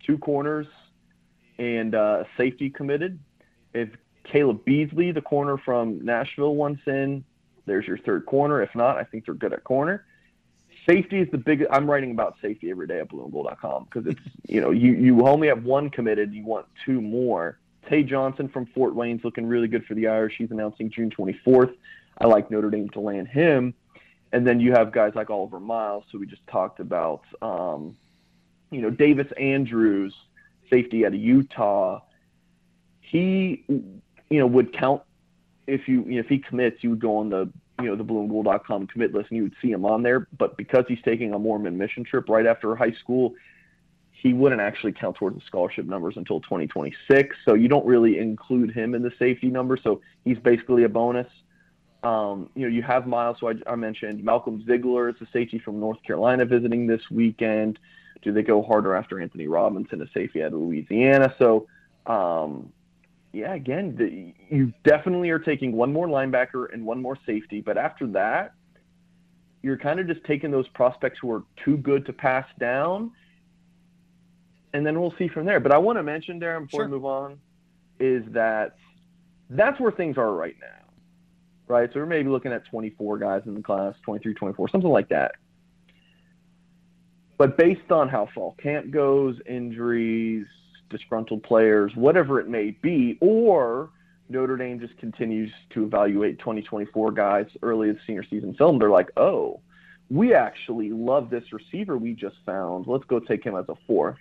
two 0.07 0.17
corners, 0.17 0.67
and 1.59 1.95
uh, 1.95 2.25
safety 2.39 2.71
committed. 2.71 3.19
If 3.75 3.91
Caleb 4.25 4.65
Beasley, 4.65 5.13
the 5.13 5.21
corner 5.21 5.59
from 5.59 6.03
Nashville, 6.03 6.55
wants 6.55 6.81
in, 6.87 7.23
there's 7.67 7.87
your 7.87 7.99
third 7.99 8.25
corner. 8.25 8.63
If 8.63 8.75
not, 8.75 8.97
I 8.97 9.05
think 9.05 9.27
they're 9.27 9.35
good 9.35 9.53
at 9.53 9.63
corner. 9.63 10.06
Safety 10.89 11.21
is 11.21 11.29
the 11.31 11.39
big. 11.39 11.67
I'm 11.71 11.89
writing 11.89 12.13
about 12.13 12.37
safety 12.41 12.71
every 12.71 12.87
day 12.87 13.01
at 13.01 13.11
blueandgold.com 13.11 13.85
because 13.85 14.06
it's 14.06 14.21
you 14.49 14.63
know 14.63 14.71
you 14.71 14.95
you 14.95 15.27
only 15.29 15.49
have 15.49 15.65
one 15.65 15.91
committed, 15.91 16.33
you 16.33 16.47
want 16.47 16.67
two 16.87 17.03
more 17.03 17.60
Tay 17.91 18.05
Johnson 18.05 18.49
from 18.49 18.67
Fort 18.67 18.95
Wayne's 18.95 19.25
looking 19.25 19.47
really 19.47 19.67
good 19.67 19.85
for 19.85 19.95
the 19.95 20.07
Irish. 20.07 20.35
He's 20.39 20.53
announcing 20.53 20.91
June 20.91 21.11
24th. 21.11 21.75
I 22.19 22.27
like 22.29 22.49
Notre 22.49 22.71
Dame 22.71 22.89
to 22.91 23.01
land 23.01 23.27
him. 23.27 23.75
And 24.32 24.47
then 24.47 24.61
you 24.61 24.70
have 24.73 24.93
guys 24.93 25.13
like 25.17 25.29
Oliver 25.29 25.59
Miles, 25.59 26.05
who 26.13 26.20
we 26.20 26.27
just 26.27 26.47
talked 26.47 26.79
about. 26.79 27.25
Um, 27.43 27.97
you 28.70 28.81
know, 28.81 28.91
Davis 28.91 29.27
Andrews, 29.37 30.15
safety 30.70 31.05
out 31.05 31.15
of 31.15 31.20
Utah. 31.20 32.01
He, 33.01 33.65
you 33.69 34.39
know, 34.39 34.47
would 34.47 34.73
count 34.73 35.03
if 35.67 35.89
you, 35.89 36.05
you 36.05 36.15
know, 36.15 36.20
if 36.20 36.29
he 36.29 36.39
commits, 36.39 36.85
you 36.85 36.91
would 36.91 37.01
go 37.01 37.17
on 37.17 37.29
the, 37.29 37.51
you 37.81 37.87
know, 37.87 37.97
the 37.97 38.05
blueandgold.com 38.05 38.87
commit 38.87 39.13
list 39.13 39.31
and 39.31 39.39
you 39.39 39.43
would 39.43 39.56
see 39.61 39.73
him 39.73 39.85
on 39.85 40.05
there. 40.05 40.29
But 40.39 40.56
because 40.56 40.85
he's 40.87 41.03
taking 41.03 41.35
a 41.35 41.39
Mormon 41.41 41.77
mission 41.77 42.05
trip 42.05 42.29
right 42.29 42.47
after 42.47 42.77
high 42.77 42.93
school, 42.93 43.35
he 44.22 44.34
wouldn't 44.34 44.60
actually 44.60 44.93
count 44.93 45.17
towards 45.17 45.36
the 45.36 45.43
scholarship 45.46 45.86
numbers 45.86 46.15
until 46.17 46.41
2026. 46.41 47.36
So 47.46 47.55
you 47.55 47.69
don't 47.69 47.86
really 47.86 48.19
include 48.19 48.70
him 48.70 48.94
in 48.94 49.03
the 49.03 49.12
safety 49.19 49.48
number. 49.48 49.79
So 49.82 50.03
he's 50.24 50.39
basically 50.39 50.84
a 50.84 50.89
bonus. 50.89 51.27
Um, 52.03 52.50
you 52.55 52.62
know, 52.62 52.74
you 52.74 52.82
have 52.82 53.06
Miles, 53.06 53.39
who 53.41 53.48
I, 53.48 53.55
I, 53.67 53.77
mentioned. 53.77 54.22
Malcolm 54.22 54.65
Ziegler 54.67 55.10
is 55.10 55.17
a 55.20 55.27
safety 55.32 55.58
from 55.58 55.81
North 55.81 56.03
Carolina 56.03 56.44
visiting 56.44 56.86
this 56.86 57.00
weekend. 57.10 57.79
Do 58.22 58.32
they 58.32 58.43
go 58.43 58.62
harder 58.62 58.94
after 58.94 59.20
Anthony 59.20 59.48
Robinson, 59.48 60.03
a 60.03 60.06
safety 60.12 60.43
out 60.43 60.53
of 60.53 60.60
Louisiana? 60.60 61.34
So, 61.39 61.67
um, 62.06 62.72
yeah, 63.32 63.55
again, 63.55 63.96
the, 63.96 64.34
you 64.55 64.72
definitely 64.84 65.31
are 65.31 65.39
taking 65.39 65.72
one 65.72 65.93
more 65.93 66.08
linebacker 66.08 66.72
and 66.72 66.84
one 66.84 67.00
more 67.00 67.19
safety. 67.24 67.60
But 67.60 67.79
after 67.79 68.06
that, 68.08 68.53
you're 69.62 69.79
kind 69.79 70.00
of 70.00 70.06
just 70.06 70.24
taking 70.24 70.50
those 70.50 70.69
prospects 70.69 71.19
who 71.20 71.31
are 71.32 71.44
too 71.65 71.77
good 71.79 72.06
to 72.06 72.12
pass 72.12 72.46
down 72.58 73.12
and 74.72 74.86
then 74.86 75.00
we'll 75.00 75.15
see 75.19 75.29
from 75.29 75.46
there. 75.46 75.60
But 75.60 75.72
I 75.72 75.79
want 75.79 75.98
to 75.98 76.03
mention, 76.03 76.41
Darren, 76.41 76.67
before 76.67 76.81
sure. 76.81 76.86
we 76.86 76.93
move 76.93 77.05
on, 77.05 77.39
is 77.98 78.24
that 78.32 78.77
that's 79.48 79.81
where 79.81 79.93
things 79.93 80.17
are 80.17 80.32
right 80.32 80.56
now, 80.60 80.93
right? 81.67 81.91
So 81.93 82.00
we're 82.00 82.06
maybe 82.06 82.29
looking 82.29 82.53
at 82.53 82.65
24 82.67 83.19
guys 83.19 83.43
in 83.46 83.55
the 83.55 83.62
class, 83.62 83.94
23, 84.05 84.34
24, 84.34 84.69
something 84.69 84.91
like 84.91 85.08
that. 85.08 85.32
But 87.36 87.56
based 87.56 87.91
on 87.91 88.08
how 88.08 88.29
fall 88.34 88.55
camp 88.62 88.91
goes, 88.91 89.36
injuries, 89.46 90.46
disgruntled 90.91 91.43
players, 91.43 91.93
whatever 91.94 92.39
it 92.39 92.48
may 92.48 92.72
be, 92.82 93.17
or 93.20 93.91
Notre 94.29 94.56
Dame 94.56 94.79
just 94.79 94.96
continues 94.98 95.50
to 95.70 95.84
evaluate 95.84 96.39
2024 96.39 97.12
guys 97.12 97.46
early 97.62 97.89
in 97.89 97.94
the 97.94 98.00
senior 98.06 98.24
season 98.29 98.55
film, 98.55 98.79
they're 98.79 98.91
like, 98.91 99.10
oh, 99.17 99.60
we 100.10 100.34
actually 100.34 100.91
love 100.91 101.31
this 101.31 101.44
receiver 101.53 101.96
we 101.96 102.12
just 102.12 102.36
found. 102.44 102.86
Let's 102.86 103.05
go 103.05 103.20
take 103.20 103.44
him 103.44 103.56
as 103.56 103.65
a 103.69 103.74
fourth 103.86 104.19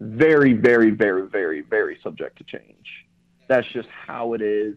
very, 0.00 0.52
very, 0.52 0.90
very, 0.90 1.26
very, 1.26 1.60
very 1.62 1.98
subject 2.02 2.38
to 2.38 2.44
change. 2.44 2.86
That's 3.48 3.66
just 3.68 3.88
how 3.88 4.34
it 4.34 4.42
is. 4.42 4.76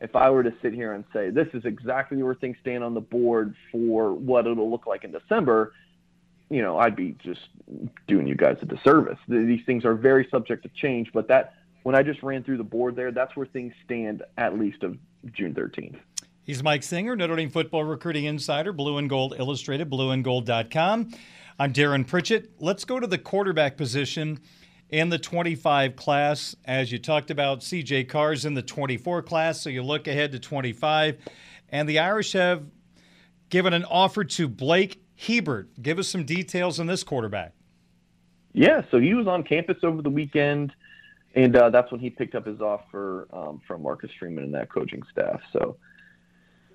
if 0.00 0.16
I 0.16 0.30
were 0.30 0.42
to 0.42 0.52
sit 0.62 0.72
here 0.72 0.94
and 0.94 1.04
say 1.12 1.30
this 1.30 1.48
is 1.52 1.64
exactly 1.64 2.22
where 2.22 2.34
things 2.34 2.56
stand 2.60 2.82
on 2.82 2.94
the 2.94 3.00
board 3.00 3.54
for 3.70 4.14
what 4.14 4.46
it'll 4.46 4.70
look 4.70 4.86
like 4.86 5.04
in 5.04 5.12
December, 5.12 5.74
you 6.48 6.62
know, 6.62 6.78
I'd 6.78 6.96
be 6.96 7.16
just 7.22 7.40
doing 8.08 8.26
you 8.26 8.34
guys 8.34 8.56
a 8.62 8.66
disservice. 8.66 9.18
These 9.28 9.64
things 9.66 9.84
are 9.84 9.94
very 9.94 10.26
subject 10.30 10.62
to 10.64 10.70
change, 10.70 11.10
but 11.12 11.28
that 11.28 11.54
when 11.82 11.94
I 11.94 12.02
just 12.02 12.22
ran 12.22 12.42
through 12.42 12.56
the 12.56 12.64
board 12.64 12.96
there, 12.96 13.12
that's 13.12 13.36
where 13.36 13.46
things 13.46 13.72
stand 13.84 14.22
at 14.36 14.58
least 14.58 14.82
of 14.82 14.96
June 15.32 15.54
13th. 15.54 15.98
He's 16.42 16.62
Mike 16.62 16.82
Singer, 16.82 17.14
Notre 17.14 17.36
Dame 17.36 17.50
football 17.50 17.84
recruiting 17.84 18.24
insider, 18.24 18.72
Blue 18.72 18.96
and 18.96 19.10
Gold 19.10 19.34
Illustrated, 19.38 19.90
blueandgold.com. 19.90 21.12
I'm 21.58 21.72
Darren 21.72 22.06
Pritchett. 22.06 22.52
Let's 22.58 22.84
go 22.86 22.98
to 22.98 23.06
the 23.06 23.18
quarterback 23.18 23.76
position 23.76 24.40
in 24.88 25.10
the 25.10 25.18
25 25.18 25.96
class. 25.96 26.56
As 26.64 26.90
you 26.90 26.98
talked 26.98 27.30
about, 27.30 27.60
CJ 27.60 28.08
Carr's 28.08 28.46
in 28.46 28.54
the 28.54 28.62
24 28.62 29.22
class, 29.22 29.60
so 29.60 29.68
you 29.68 29.82
look 29.82 30.08
ahead 30.08 30.32
to 30.32 30.38
25. 30.38 31.18
And 31.68 31.86
the 31.86 31.98
Irish 31.98 32.32
have 32.32 32.64
given 33.50 33.74
an 33.74 33.84
offer 33.84 34.24
to 34.24 34.48
Blake 34.48 35.02
Hebert. 35.16 35.82
Give 35.82 35.98
us 35.98 36.08
some 36.08 36.24
details 36.24 36.80
on 36.80 36.86
this 36.86 37.04
quarterback. 37.04 37.52
Yeah, 38.54 38.82
so 38.90 38.98
he 38.98 39.12
was 39.12 39.26
on 39.26 39.44
campus 39.44 39.76
over 39.82 40.00
the 40.00 40.10
weekend, 40.10 40.72
and 41.34 41.54
uh, 41.54 41.68
that's 41.68 41.92
when 41.92 42.00
he 42.00 42.08
picked 42.08 42.34
up 42.34 42.46
his 42.46 42.60
offer 42.60 43.28
um, 43.32 43.60
from 43.68 43.82
Marcus 43.82 44.10
Freeman 44.18 44.44
and 44.44 44.54
that 44.54 44.72
coaching 44.72 45.02
staff. 45.12 45.40
So, 45.52 45.76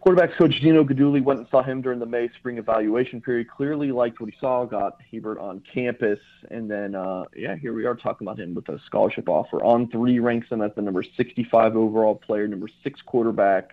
quarterbacks 0.06 0.38
coach 0.38 0.52
Gino 0.62 0.84
Guidugli 0.84 1.24
went 1.24 1.40
and 1.40 1.50
saw 1.50 1.64
him 1.64 1.82
during 1.82 1.98
the 1.98 2.06
May 2.06 2.30
spring 2.38 2.60
evaluation 2.60 3.20
period. 3.20 3.50
Clearly 3.50 3.92
liked 3.92 4.20
what 4.20 4.30
he 4.30 4.36
saw, 4.40 4.64
got 4.64 5.02
Hebert 5.12 5.40
on 5.40 5.64
campus, 5.74 6.20
and 6.52 6.70
then 6.70 6.94
uh, 6.94 7.24
yeah, 7.36 7.56
here 7.56 7.74
we 7.74 7.86
are 7.86 7.96
talking 7.96 8.28
about 8.28 8.40
him 8.40 8.54
with 8.54 8.70
a 8.70 8.80
scholarship 8.86 9.28
offer. 9.28 9.60
On3 9.62 10.22
ranks 10.22 10.48
him 10.50 10.62
as 10.62 10.72
the 10.76 10.84
number 10.84 11.04
65 11.18 11.76
overall 11.76 12.14
player, 12.14 12.48
number 12.48 12.70
six 12.84 13.02
quarterback 13.02 13.72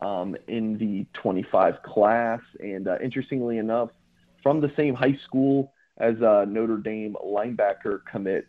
um, 0.00 0.34
in 0.48 0.78
the 0.78 1.06
25 1.20 1.82
class. 1.82 2.40
And 2.60 2.88
uh, 2.88 2.96
interestingly 3.02 3.58
enough, 3.58 3.90
from 4.42 4.62
the 4.62 4.72
same 4.74 4.94
high 4.94 5.18
school 5.26 5.74
as 5.98 6.14
uh, 6.22 6.46
Notre 6.48 6.78
Dame 6.78 7.14
linebacker 7.22 8.00
commit, 8.10 8.48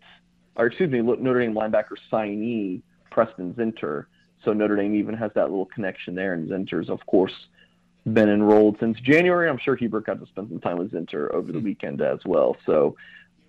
or 0.56 0.68
excuse 0.68 0.90
me, 0.90 1.02
Notre 1.02 1.42
Dame 1.42 1.54
linebacker 1.54 1.98
signee 2.10 2.82
Preston 3.12 3.54
Zinter. 3.56 4.06
So 4.44 4.54
Notre 4.54 4.76
Dame 4.76 4.96
even 4.96 5.16
has 5.16 5.32
that 5.36 5.50
little 5.50 5.66
connection 5.66 6.16
there, 6.16 6.34
and 6.34 6.50
Zinter's, 6.50 6.90
of 6.90 7.06
course, 7.06 7.34
been 8.12 8.30
enrolled 8.30 8.78
since 8.80 9.00
January. 9.00 9.50
I'm 9.50 9.60
sure 9.60 9.76
Hebert 9.76 10.06
got 10.06 10.20
to 10.20 10.26
spend 10.28 10.50
some 10.50 10.60
time 10.60 10.78
with 10.78 10.92
Zinter 10.92 11.34
over 11.34 11.52
the 11.52 11.60
hmm. 11.60 11.66
weekend 11.66 12.02
as 12.02 12.20
well. 12.26 12.58
So, 12.66 12.96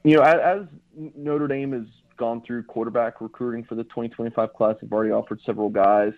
you 0.04 0.16
know, 0.16 0.22
as, 0.22 0.36
as 0.60 1.10
Notre 1.16 1.48
Dame 1.48 1.72
has 1.72 1.86
gone 2.16 2.42
through 2.46 2.62
quarterback 2.64 3.20
recruiting 3.20 3.64
for 3.64 3.74
the 3.74 3.84
2025 3.84 4.54
class, 4.54 4.76
they've 4.80 4.92
already 4.92 5.10
offered 5.10 5.40
several 5.44 5.68
guys 5.68 6.12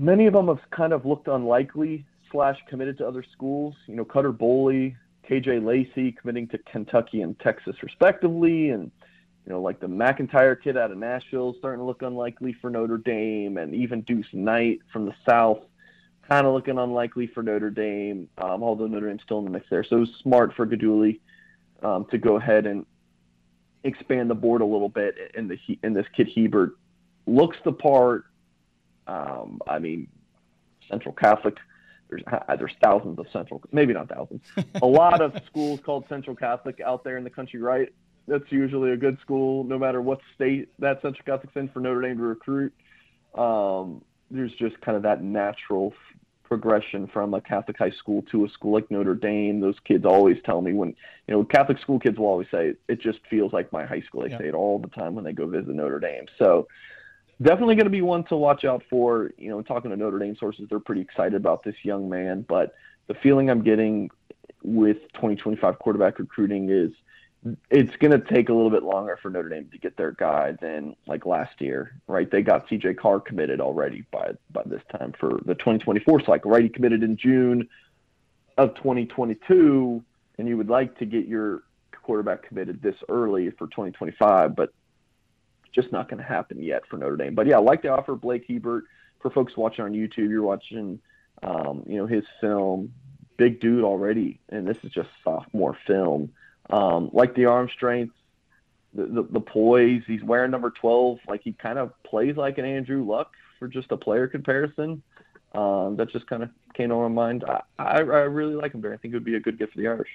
many 0.00 0.26
of 0.26 0.32
them 0.32 0.48
have 0.48 0.58
kind 0.70 0.92
of 0.92 1.04
looked 1.04 1.28
unlikely 1.28 2.04
slash 2.32 2.58
committed 2.68 2.98
to 2.98 3.06
other 3.06 3.24
schools. 3.32 3.74
You 3.86 3.96
know, 3.96 4.04
Cutter 4.04 4.32
Boley, 4.32 4.96
KJ 5.28 5.64
Lacey 5.64 6.12
committing 6.12 6.48
to 6.48 6.58
Kentucky 6.58 7.22
and 7.22 7.38
Texas 7.40 7.76
respectively, 7.82 8.70
and 8.70 8.90
you 9.46 9.52
know, 9.52 9.60
like 9.60 9.80
the 9.80 9.86
McIntyre 9.86 10.60
kid 10.60 10.76
out 10.76 10.90
of 10.90 10.98
Nashville 10.98 11.54
starting 11.58 11.80
to 11.80 11.84
look 11.84 12.02
unlikely 12.02 12.54
for 12.60 12.70
Notre 12.70 12.98
Dame, 12.98 13.56
and 13.56 13.74
even 13.74 14.02
Deuce 14.02 14.26
Knight 14.32 14.80
from 14.92 15.06
the 15.06 15.14
South 15.28 15.60
kind 16.30 16.46
of 16.46 16.54
looking 16.54 16.78
unlikely 16.78 17.26
for 17.26 17.42
Notre 17.42 17.70
Dame, 17.70 18.28
um, 18.38 18.62
although 18.62 18.86
Notre 18.86 19.08
Dame's 19.08 19.22
still 19.22 19.40
in 19.40 19.44
the 19.44 19.50
mix 19.50 19.66
there. 19.68 19.82
So 19.82 19.96
it 19.96 20.00
was 20.00 20.10
smart 20.22 20.54
for 20.54 20.64
Guidugli 20.64 21.18
um, 21.82 22.06
to 22.06 22.18
go 22.18 22.36
ahead 22.36 22.66
and 22.66 22.86
expand 23.82 24.30
the 24.30 24.34
board 24.34 24.60
a 24.60 24.64
little 24.64 24.88
bit. 24.88 25.16
And 25.34 25.50
the 25.50 25.58
and 25.82 25.94
this 25.94 26.06
kid 26.16 26.30
Hebert 26.34 26.76
looks 27.26 27.56
the 27.64 27.72
part, 27.72 28.26
um, 29.08 29.60
I 29.68 29.78
mean, 29.78 30.06
Central 30.88 31.14
Catholic. 31.14 31.56
There's 32.08 32.22
uh, 32.30 32.56
there's 32.56 32.74
thousands 32.82 33.18
of 33.18 33.26
Central, 33.32 33.62
maybe 33.72 33.92
not 33.92 34.08
thousands, 34.08 34.42
a 34.82 34.86
lot 34.86 35.20
of 35.20 35.32
schools 35.46 35.80
called 35.84 36.04
Central 36.08 36.34
Catholic 36.36 36.80
out 36.80 37.04
there 37.04 37.16
in 37.16 37.24
the 37.24 37.30
country, 37.30 37.60
right? 37.60 37.92
That's 38.28 38.50
usually 38.50 38.92
a 38.92 38.96
good 38.96 39.18
school, 39.20 39.64
no 39.64 39.78
matter 39.78 40.00
what 40.00 40.20
state 40.34 40.68
that 40.78 41.02
Central 41.02 41.24
Catholic's 41.26 41.56
in 41.56 41.68
for 41.68 41.80
Notre 41.80 42.02
Dame 42.02 42.18
to 42.18 42.22
recruit. 42.22 42.72
Um, 43.34 44.02
there's 44.30 44.52
just 44.52 44.80
kind 44.80 44.96
of 44.96 45.02
that 45.02 45.22
natural 45.22 45.92
progression 46.44 47.06
from 47.06 47.32
a 47.32 47.40
Catholic 47.40 47.78
high 47.78 47.92
school 47.92 48.22
to 48.30 48.44
a 48.44 48.48
school 48.48 48.72
like 48.72 48.90
Notre 48.90 49.14
Dame. 49.14 49.60
Those 49.60 49.76
kids 49.84 50.04
always 50.04 50.36
tell 50.44 50.60
me 50.60 50.72
when, 50.72 50.90
you 51.26 51.34
know, 51.34 51.44
Catholic 51.44 51.78
school 51.78 51.98
kids 51.98 52.18
will 52.18 52.26
always 52.26 52.48
say, 52.50 52.74
it 52.88 53.00
just 53.00 53.20
feels 53.30 53.52
like 53.52 53.72
my 53.72 53.86
high 53.86 54.02
school. 54.02 54.22
They 54.22 54.30
yeah. 54.30 54.38
say 54.38 54.48
it 54.48 54.54
all 54.54 54.78
the 54.78 54.88
time 54.88 55.14
when 55.14 55.24
they 55.24 55.32
go 55.32 55.46
visit 55.46 55.68
Notre 55.68 56.00
Dame. 56.00 56.26
So 56.38 56.66
definitely 57.40 57.76
going 57.76 57.84
to 57.84 57.90
be 57.90 58.02
one 58.02 58.24
to 58.24 58.36
watch 58.36 58.64
out 58.64 58.82
for. 58.90 59.30
You 59.38 59.50
know, 59.50 59.62
talking 59.62 59.92
to 59.92 59.96
Notre 59.96 60.18
Dame 60.18 60.36
sources, 60.36 60.66
they're 60.68 60.80
pretty 60.80 61.00
excited 61.00 61.34
about 61.34 61.62
this 61.62 61.76
young 61.84 62.08
man. 62.08 62.44
But 62.48 62.74
the 63.06 63.14
feeling 63.14 63.48
I'm 63.48 63.62
getting 63.62 64.10
with 64.62 64.98
2025 65.14 65.78
quarterback 65.78 66.18
recruiting 66.18 66.68
is 66.68 66.90
it's 67.70 67.96
going 67.96 68.10
to 68.10 68.18
take 68.18 68.50
a 68.50 68.52
little 68.52 68.70
bit 68.70 68.82
longer 68.82 69.18
for 69.20 69.30
Notre 69.30 69.48
Dame 69.48 69.68
to 69.72 69.78
get 69.78 69.96
their 69.96 70.12
guy 70.12 70.52
than 70.60 70.94
like 71.06 71.24
last 71.24 71.60
year, 71.60 71.94
right? 72.06 72.30
They 72.30 72.42
got 72.42 72.68
CJ 72.68 72.98
Carr 72.98 73.20
committed 73.20 73.60
already 73.60 74.04
by 74.10 74.32
by 74.50 74.62
this 74.66 74.82
time 74.90 75.14
for 75.18 75.40
the 75.46 75.54
2024 75.54 76.24
cycle, 76.24 76.50
right? 76.50 76.62
He 76.62 76.68
committed 76.68 77.02
in 77.02 77.16
June 77.16 77.68
of 78.58 78.74
2022, 78.74 80.04
and 80.38 80.48
you 80.48 80.56
would 80.56 80.68
like 80.68 80.98
to 80.98 81.06
get 81.06 81.26
your 81.26 81.62
quarterback 82.02 82.42
committed 82.42 82.82
this 82.82 82.96
early 83.08 83.50
for 83.50 83.66
2025, 83.68 84.54
but 84.54 84.72
just 85.72 85.92
not 85.92 86.10
going 86.10 86.20
to 86.20 86.28
happen 86.28 86.62
yet 86.62 86.82
for 86.90 86.96
Notre 86.98 87.16
Dame. 87.16 87.34
But 87.34 87.46
yeah, 87.46 87.56
I 87.56 87.60
like 87.60 87.82
to 87.82 87.88
offer 87.88 88.14
Blake 88.14 88.44
Hebert 88.48 88.84
for 89.20 89.30
folks 89.30 89.56
watching 89.56 89.84
on 89.84 89.92
YouTube. 89.92 90.28
You're 90.28 90.42
watching, 90.42 91.00
um, 91.42 91.84
you 91.86 91.96
know, 91.96 92.06
his 92.06 92.24
film. 92.40 92.92
Big 93.36 93.60
dude 93.60 93.84
already, 93.84 94.38
and 94.50 94.68
this 94.68 94.76
is 94.82 94.92
just 94.92 95.08
sophomore 95.24 95.74
film. 95.86 96.30
Um, 96.70 97.10
like 97.12 97.34
the 97.34 97.46
arm 97.46 97.68
strength, 97.74 98.14
the, 98.94 99.06
the, 99.06 99.22
the 99.30 99.40
poise. 99.40 100.02
He's 100.06 100.22
wearing 100.22 100.50
number 100.50 100.70
12. 100.70 101.18
Like 101.28 101.42
he 101.42 101.52
kind 101.52 101.78
of 101.78 101.92
plays 102.02 102.36
like 102.36 102.58
an 102.58 102.64
Andrew 102.64 103.04
Luck 103.04 103.32
for 103.58 103.68
just 103.68 103.90
a 103.92 103.96
player 103.96 104.26
comparison. 104.26 105.02
Um, 105.52 105.96
that 105.96 106.10
just 106.10 106.26
kind 106.28 106.42
of 106.42 106.50
came 106.74 106.90
to 106.90 106.94
my 106.94 107.08
mind. 107.08 107.44
I, 107.44 107.60
I, 107.78 107.98
I 107.98 108.00
really 108.00 108.54
like 108.54 108.72
him 108.72 108.80
there. 108.80 108.92
I 108.92 108.96
think 108.96 109.12
it 109.12 109.16
would 109.16 109.24
be 109.24 109.34
a 109.34 109.40
good 109.40 109.58
gift 109.58 109.72
for 109.72 109.78
the 109.78 109.88
Irish. 109.88 110.08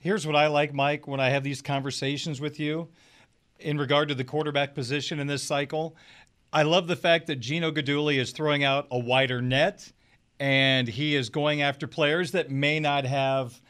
Here's 0.00 0.26
what 0.26 0.36
I 0.36 0.46
like, 0.46 0.72
Mike, 0.72 1.08
when 1.08 1.20
I 1.20 1.30
have 1.30 1.42
these 1.42 1.62
conversations 1.62 2.40
with 2.40 2.60
you 2.60 2.88
in 3.58 3.78
regard 3.78 4.08
to 4.08 4.14
the 4.14 4.24
quarterback 4.24 4.74
position 4.74 5.18
in 5.18 5.26
this 5.26 5.42
cycle. 5.42 5.96
I 6.52 6.62
love 6.62 6.86
the 6.86 6.96
fact 6.96 7.26
that 7.26 7.36
Gino 7.36 7.70
Guidugli 7.70 8.18
is 8.18 8.30
throwing 8.30 8.62
out 8.62 8.86
a 8.90 8.98
wider 8.98 9.42
net 9.42 9.90
and 10.40 10.86
he 10.86 11.16
is 11.16 11.30
going 11.30 11.62
after 11.62 11.86
players 11.86 12.32
that 12.32 12.50
may 12.50 12.78
not 12.78 13.04
have 13.04 13.60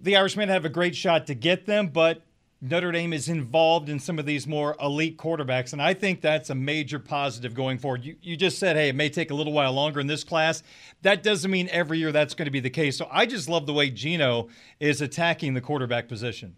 the 0.00 0.16
Irishmen 0.16 0.48
have 0.48 0.64
a 0.64 0.68
great 0.68 0.96
shot 0.96 1.26
to 1.26 1.34
get 1.34 1.66
them, 1.66 1.88
but 1.88 2.22
Notre 2.60 2.90
Dame 2.90 3.12
is 3.12 3.28
involved 3.28 3.88
in 3.88 4.00
some 4.00 4.18
of 4.18 4.26
these 4.26 4.46
more 4.46 4.74
elite 4.80 5.16
quarterbacks, 5.16 5.72
and 5.72 5.80
I 5.80 5.94
think 5.94 6.20
that's 6.20 6.50
a 6.50 6.54
major 6.54 6.98
positive 6.98 7.54
going 7.54 7.78
forward. 7.78 8.04
You, 8.04 8.16
you 8.20 8.36
just 8.36 8.58
said, 8.58 8.74
hey, 8.74 8.88
it 8.88 8.96
may 8.96 9.08
take 9.08 9.30
a 9.30 9.34
little 9.34 9.52
while 9.52 9.72
longer 9.72 10.00
in 10.00 10.08
this 10.08 10.24
class. 10.24 10.64
That 11.02 11.22
doesn't 11.22 11.50
mean 11.50 11.68
every 11.70 11.98
year 11.98 12.10
that's 12.10 12.34
going 12.34 12.46
to 12.46 12.50
be 12.50 12.60
the 12.60 12.70
case. 12.70 12.96
So 12.96 13.06
I 13.12 13.26
just 13.26 13.48
love 13.48 13.66
the 13.66 13.72
way 13.72 13.90
Gino 13.90 14.48
is 14.80 15.00
attacking 15.00 15.54
the 15.54 15.60
quarterback 15.60 16.08
position. 16.08 16.56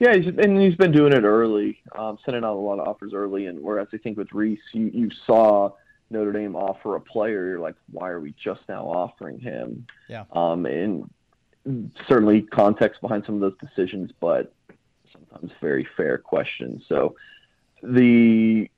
Yeah, 0.00 0.16
he's, 0.16 0.26
and 0.26 0.60
he's 0.60 0.76
been 0.76 0.92
doing 0.92 1.12
it 1.12 1.24
early, 1.24 1.78
um, 1.96 2.18
sending 2.24 2.42
out 2.42 2.54
a 2.54 2.58
lot 2.58 2.80
of 2.80 2.88
offers 2.88 3.12
early. 3.14 3.46
And 3.46 3.60
whereas 3.60 3.88
I 3.92 3.98
think 3.98 4.16
with 4.16 4.32
Rees, 4.32 4.58
you, 4.72 4.90
you 4.92 5.10
saw 5.26 5.72
Notre 6.08 6.32
Dame 6.32 6.56
offer 6.56 6.96
a 6.96 7.00
player, 7.00 7.46
you're 7.46 7.60
like, 7.60 7.76
why 7.92 8.08
are 8.08 8.18
we 8.18 8.34
just 8.42 8.62
now 8.68 8.86
offering 8.86 9.38
him? 9.38 9.86
Yeah. 10.08 10.24
Um, 10.32 10.66
and 10.66 11.08
certainly 12.08 12.42
context 12.42 13.00
behind 13.00 13.24
some 13.26 13.36
of 13.36 13.40
those 13.40 13.56
decisions, 13.58 14.10
but 14.20 14.52
sometimes 15.12 15.52
very 15.60 15.86
fair 15.96 16.18
questions. 16.18 16.84
So 16.88 17.16
the 17.82 18.70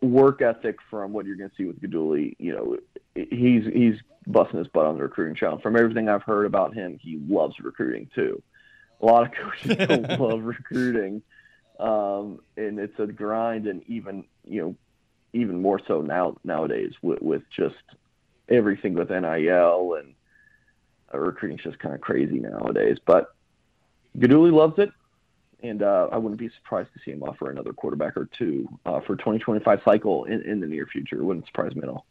work 0.00 0.42
ethic 0.42 0.76
from 0.90 1.12
what 1.12 1.26
you're 1.26 1.36
going 1.36 1.50
to 1.50 1.56
see 1.56 1.64
with 1.64 1.80
Guidugli, 1.80 2.36
you 2.38 2.52
know, 2.52 2.76
he's 3.14 3.64
he's 3.72 3.94
busting 4.26 4.58
his 4.58 4.68
butt 4.68 4.86
on 4.86 4.96
the 4.96 5.02
recruiting 5.02 5.34
trail. 5.34 5.58
From 5.58 5.76
everything 5.76 6.08
I've 6.08 6.22
heard 6.22 6.46
about 6.46 6.74
him, 6.74 6.98
he 7.00 7.18
loves 7.28 7.58
recruiting 7.60 8.08
too 8.14 8.42
a 9.00 9.06
lot 9.06 9.26
of 9.26 9.32
coaches 9.32 9.76
don't 9.88 10.20
love 10.20 10.42
recruiting, 10.42 11.22
um, 11.78 12.40
and 12.56 12.78
it's 12.78 12.98
a 12.98 13.06
grind, 13.06 13.66
and 13.66 13.82
even 13.86 14.24
you 14.44 14.62
know, 14.62 14.74
even 15.32 15.60
more 15.60 15.80
so 15.86 16.00
now 16.00 16.36
nowadays 16.44 16.92
with, 17.02 17.20
with 17.20 17.42
just 17.54 17.74
everything 18.48 18.94
with 18.94 19.10
NIL 19.10 19.94
and 19.94 20.14
recruiting's 21.12 21.62
just 21.62 21.78
kind 21.78 21.94
of 21.94 22.00
crazy 22.00 22.38
nowadays. 22.38 22.98
But 23.04 23.34
Guidugli 24.18 24.52
loves 24.52 24.78
it, 24.78 24.90
and 25.62 25.82
uh, 25.82 26.08
I 26.12 26.18
wouldn't 26.18 26.40
be 26.40 26.50
surprised 26.62 26.92
to 26.94 27.00
see 27.04 27.12
him 27.12 27.22
offer 27.22 27.50
another 27.50 27.72
quarterback 27.72 28.16
or 28.16 28.28
two 28.36 28.68
uh, 28.84 29.00
for 29.00 29.16
2025 29.16 29.80
cycle 29.84 30.24
in, 30.24 30.42
in 30.42 30.60
the 30.60 30.66
near 30.66 30.86
future. 30.86 31.20
It 31.20 31.24
wouldn't 31.24 31.46
surprise 31.46 31.74
me 31.74 31.82
at 31.82 31.88
all. 31.88 32.06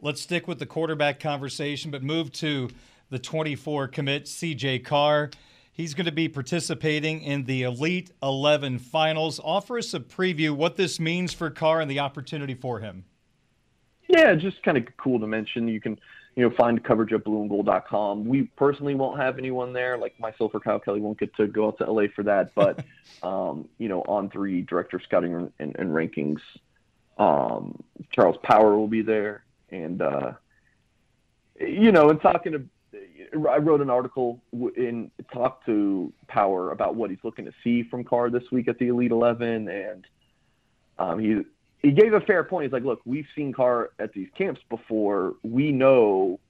Let's 0.00 0.20
stick 0.20 0.46
with 0.46 0.58
the 0.58 0.66
quarterback 0.66 1.20
conversation, 1.20 1.90
but 1.90 2.02
move 2.02 2.30
to 2.34 2.68
the 3.10 3.18
24 3.18 3.88
commit, 3.88 4.24
CJ 4.24 4.84
Carr. 4.84 5.30
He's 5.72 5.94
going 5.94 6.06
to 6.06 6.12
be 6.12 6.28
participating 6.28 7.20
in 7.20 7.44
the 7.44 7.62
Elite 7.62 8.10
11 8.22 8.78
finals. 8.78 9.38
Offer 9.42 9.78
us 9.78 9.92
a 9.92 10.00
preview 10.00 10.52
what 10.52 10.76
this 10.76 10.98
means 10.98 11.34
for 11.34 11.50
Carr 11.50 11.80
and 11.80 11.90
the 11.90 12.00
opportunity 12.00 12.54
for 12.54 12.80
him. 12.80 13.04
Yeah, 14.08 14.34
just 14.34 14.62
kind 14.62 14.78
of 14.78 14.84
cool 14.96 15.20
to 15.20 15.26
mention. 15.26 15.68
You 15.68 15.80
can, 15.80 15.98
you 16.36 16.46
know, 16.46 16.54
find 16.54 16.84
coverage 16.84 17.14
at 17.14 17.24
blueandgold.com. 17.24 18.26
We 18.26 18.42
personally 18.42 18.94
won't 18.94 19.18
have 19.18 19.38
anyone 19.38 19.72
there. 19.72 19.96
Like 19.96 20.20
myself 20.20 20.54
or 20.54 20.60
Kyle 20.60 20.78
Kelly 20.78 21.00
won't 21.00 21.18
get 21.18 21.34
to 21.36 21.46
go 21.46 21.68
out 21.68 21.78
to 21.78 21.90
LA 21.90 22.04
for 22.14 22.22
that. 22.24 22.54
But, 22.54 22.84
um, 23.22 23.66
you 23.78 23.88
know, 23.88 24.02
On3 24.02 24.66
director 24.66 25.00
scouting 25.02 25.50
and, 25.58 25.76
and 25.76 25.90
rankings, 25.90 26.40
um, 27.16 27.82
Charles 28.12 28.36
Power 28.42 28.76
will 28.76 28.86
be 28.86 29.00
there. 29.00 29.44
And, 29.70 30.02
uh, 30.02 30.32
you 31.58 31.90
know, 31.90 32.10
and 32.10 32.20
talking 32.20 32.52
to, 32.52 32.62
I 33.48 33.56
wrote 33.56 33.80
an 33.80 33.88
article 33.88 34.42
in 34.52 35.10
talk 35.32 35.64
to 35.64 36.12
Power 36.28 36.70
about 36.70 36.96
what 36.96 37.08
he's 37.08 37.18
looking 37.22 37.46
to 37.46 37.52
see 37.64 37.82
from 37.82 38.04
Carr 38.04 38.28
this 38.28 38.44
week 38.52 38.68
at 38.68 38.78
the 38.78 38.88
Elite 38.88 39.10
Eleven, 39.10 39.68
and 39.68 40.06
um, 40.98 41.18
he 41.18 41.42
he 41.82 41.92
gave 41.92 42.12
a 42.14 42.20
fair 42.20 42.44
point. 42.44 42.64
He's 42.64 42.72
like, 42.72 42.84
look, 42.84 43.00
we've 43.04 43.26
seen 43.34 43.52
Carr 43.52 43.90
at 43.98 44.12
these 44.12 44.28
camps 44.36 44.60
before. 44.68 45.34
We 45.42 45.72
know 45.72 46.40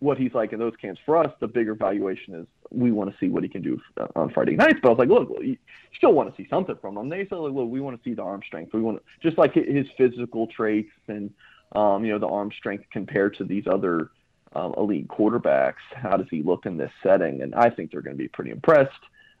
what 0.00 0.18
he's 0.18 0.34
like 0.34 0.52
in 0.52 0.58
those 0.58 0.74
camps. 0.80 1.00
For 1.06 1.16
us, 1.16 1.32
the 1.40 1.48
bigger 1.48 1.74
valuation 1.74 2.34
is 2.34 2.46
we 2.70 2.92
want 2.92 3.10
to 3.10 3.16
see 3.18 3.28
what 3.28 3.42
he 3.42 3.48
can 3.48 3.62
do 3.62 3.80
on 4.16 4.30
Friday 4.30 4.56
nights. 4.56 4.78
But 4.82 4.88
I 4.88 4.92
was 4.92 4.98
like, 4.98 5.08
look, 5.08 5.30
you 5.42 5.56
still 5.96 6.12
want 6.12 6.34
to 6.34 6.42
see 6.42 6.48
something 6.48 6.76
from 6.80 6.96
him. 6.96 7.08
They 7.08 7.26
said, 7.28 7.36
like, 7.36 7.52
look, 7.52 7.68
we 7.68 7.80
want 7.80 7.96
to 7.96 8.08
see 8.08 8.14
the 8.14 8.22
arm 8.22 8.42
strength. 8.46 8.72
We 8.74 8.82
want 8.82 8.98
to, 8.98 9.02
just 9.22 9.38
like 9.38 9.54
his 9.54 9.86
physical 9.96 10.46
traits 10.48 10.92
and 11.08 11.32
um, 11.72 12.04
you 12.04 12.12
know 12.12 12.18
the 12.18 12.28
arm 12.28 12.50
strength 12.56 12.84
compared 12.92 13.36
to 13.38 13.44
these 13.44 13.66
other 13.66 14.10
um, 14.54 14.74
elite 14.76 15.08
quarterbacks. 15.08 15.82
How 15.92 16.16
does 16.16 16.28
he 16.30 16.42
look 16.42 16.66
in 16.66 16.76
this 16.76 16.92
setting? 17.02 17.42
And 17.42 17.54
I 17.54 17.70
think 17.70 17.90
they're 17.90 18.02
going 18.02 18.16
to 18.16 18.22
be 18.22 18.28
pretty 18.28 18.50
impressed. 18.50 18.92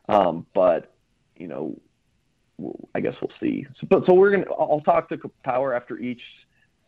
Um, 0.08 0.46
but 0.54 0.92
you 1.36 1.48
know, 1.48 1.78
I 2.94 3.00
guess 3.00 3.14
we'll 3.20 3.32
see. 3.40 3.66
So, 3.80 3.86
but 3.88 4.06
so 4.06 4.14
we're 4.14 4.30
gonna. 4.30 4.50
I'll 4.50 4.80
talk 4.80 5.08
to 5.08 5.18
Power 5.42 5.74
after 5.74 5.98
each 5.98 6.22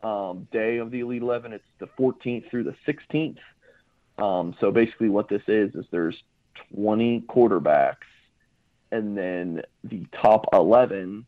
um, 0.02 0.46
day 0.52 0.78
of 0.78 0.90
the 0.90 1.00
Elite 1.00 1.22
Eleven. 1.22 1.52
It's 1.52 1.64
the 1.78 1.88
14th 1.98 2.48
through 2.50 2.64
the 2.64 2.74
16th. 2.86 3.38
Um, 4.22 4.54
so 4.60 4.70
basically, 4.70 5.08
what 5.08 5.28
this 5.28 5.42
is 5.48 5.74
is 5.74 5.84
there's 5.90 6.16
20 6.74 7.24
quarterbacks, 7.28 7.96
and 8.92 9.16
then 9.16 9.62
the 9.84 10.06
top 10.22 10.46
11 10.52 11.26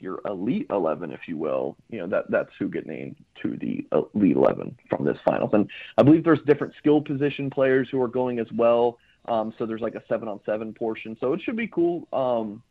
your 0.00 0.20
elite 0.26 0.66
11, 0.70 1.10
if 1.12 1.20
you 1.26 1.36
will, 1.36 1.76
you 1.88 1.98
know, 1.98 2.06
that 2.06 2.30
that's 2.30 2.50
who 2.58 2.68
get 2.68 2.86
named 2.86 3.16
to 3.42 3.56
the 3.56 3.86
elite 4.14 4.36
11 4.36 4.76
from 4.88 5.04
this 5.04 5.16
finals. 5.24 5.50
And 5.52 5.68
I 5.98 6.02
believe 6.02 6.24
there's 6.24 6.40
different 6.46 6.74
skill 6.78 7.00
position 7.00 7.50
players 7.50 7.88
who 7.90 8.00
are 8.02 8.08
going 8.08 8.38
as 8.38 8.46
well. 8.54 8.98
Um, 9.26 9.54
so 9.58 9.66
there's 9.66 9.80
like 9.80 9.94
a 9.94 10.02
seven 10.08 10.28
on 10.28 10.40
seven 10.44 10.72
portion. 10.72 11.16
So 11.20 11.32
it 11.32 11.40
should 11.42 11.56
be 11.56 11.68
cool. 11.68 12.06
Um, 12.12 12.62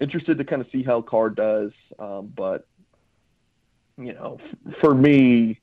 interested 0.00 0.38
to 0.38 0.44
kind 0.44 0.62
of 0.62 0.68
see 0.70 0.82
how 0.82 1.02
Carr 1.02 1.30
does. 1.30 1.72
Um, 1.98 2.32
but, 2.34 2.66
you 3.98 4.12
know, 4.12 4.38
for 4.80 4.94
me, 4.94 5.60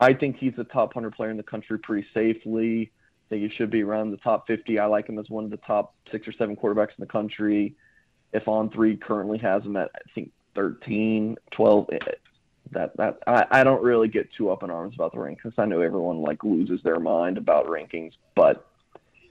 I 0.00 0.12
think 0.12 0.36
he's 0.36 0.54
a 0.58 0.64
top 0.64 0.94
100 0.94 1.14
player 1.14 1.30
in 1.30 1.36
the 1.36 1.42
country 1.42 1.78
pretty 1.78 2.06
safely. 2.12 2.90
I 2.92 3.28
think 3.30 3.50
he 3.50 3.56
should 3.56 3.70
be 3.70 3.82
around 3.82 4.10
the 4.10 4.18
top 4.18 4.46
50. 4.46 4.78
I 4.78 4.86
like 4.86 5.08
him 5.08 5.18
as 5.18 5.30
one 5.30 5.44
of 5.44 5.50
the 5.50 5.56
top 5.58 5.94
six 6.12 6.28
or 6.28 6.32
seven 6.32 6.56
quarterbacks 6.56 6.90
in 6.90 7.00
the 7.00 7.06
country 7.06 7.74
if 8.32 8.44
On3 8.44 9.00
currently 9.00 9.38
has 9.38 9.62
them 9.62 9.76
at 9.76 9.90
I 9.94 10.00
think 10.14 10.32
13, 10.54 11.36
12. 11.52 11.88
Eh, 11.92 11.98
that 12.72 12.96
that 12.96 13.18
I, 13.26 13.46
I 13.50 13.64
don't 13.64 13.82
really 13.82 14.08
get 14.08 14.28
too 14.32 14.50
up 14.50 14.62
in 14.62 14.70
arms 14.70 14.94
about 14.94 15.12
the 15.12 15.18
rankings. 15.18 15.52
I 15.58 15.66
know 15.66 15.80
everyone 15.80 16.20
like 16.20 16.42
loses 16.42 16.82
their 16.82 16.98
mind 16.98 17.38
about 17.38 17.66
rankings, 17.66 18.12
but 18.34 18.66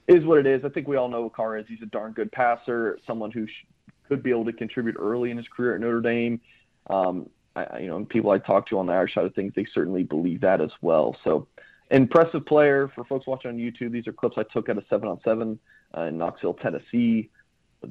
is 0.06 0.24
what 0.24 0.38
it 0.38 0.46
is. 0.46 0.64
I 0.64 0.68
think 0.68 0.86
we 0.86 0.96
all 0.96 1.08
know 1.08 1.22
what 1.22 1.34
Carr 1.34 1.58
is. 1.58 1.66
He's 1.68 1.82
a 1.82 1.86
darn 1.86 2.12
good 2.12 2.30
passer, 2.30 2.98
someone 3.06 3.30
who 3.30 3.46
sh- 3.46 3.66
could 4.08 4.22
be 4.22 4.30
able 4.30 4.44
to 4.46 4.52
contribute 4.52 4.96
early 4.98 5.30
in 5.30 5.36
his 5.36 5.46
career 5.48 5.74
at 5.74 5.80
Notre 5.80 6.00
Dame. 6.00 6.40
Um, 6.88 7.28
I, 7.56 7.78
you 7.80 7.86
know, 7.86 8.04
people 8.04 8.30
I 8.30 8.38
talk 8.38 8.68
to 8.68 8.78
on 8.78 8.86
the 8.86 8.92
Irish 8.92 9.14
side 9.14 9.24
of 9.24 9.34
things, 9.34 9.52
they 9.54 9.66
certainly 9.72 10.02
believe 10.02 10.40
that 10.40 10.60
as 10.60 10.72
well. 10.82 11.16
So, 11.24 11.46
impressive 11.90 12.44
player 12.46 12.90
for 12.94 13.04
folks 13.04 13.26
watching 13.26 13.50
on 13.50 13.56
YouTube. 13.58 13.92
These 13.92 14.06
are 14.06 14.12
clips 14.12 14.36
I 14.38 14.42
took 14.42 14.68
at 14.68 14.76
a 14.76 14.84
seven 14.90 15.08
on 15.08 15.20
seven 15.24 15.58
uh, 15.96 16.02
in 16.02 16.18
Knoxville, 16.18 16.54
Tennessee 16.54 17.30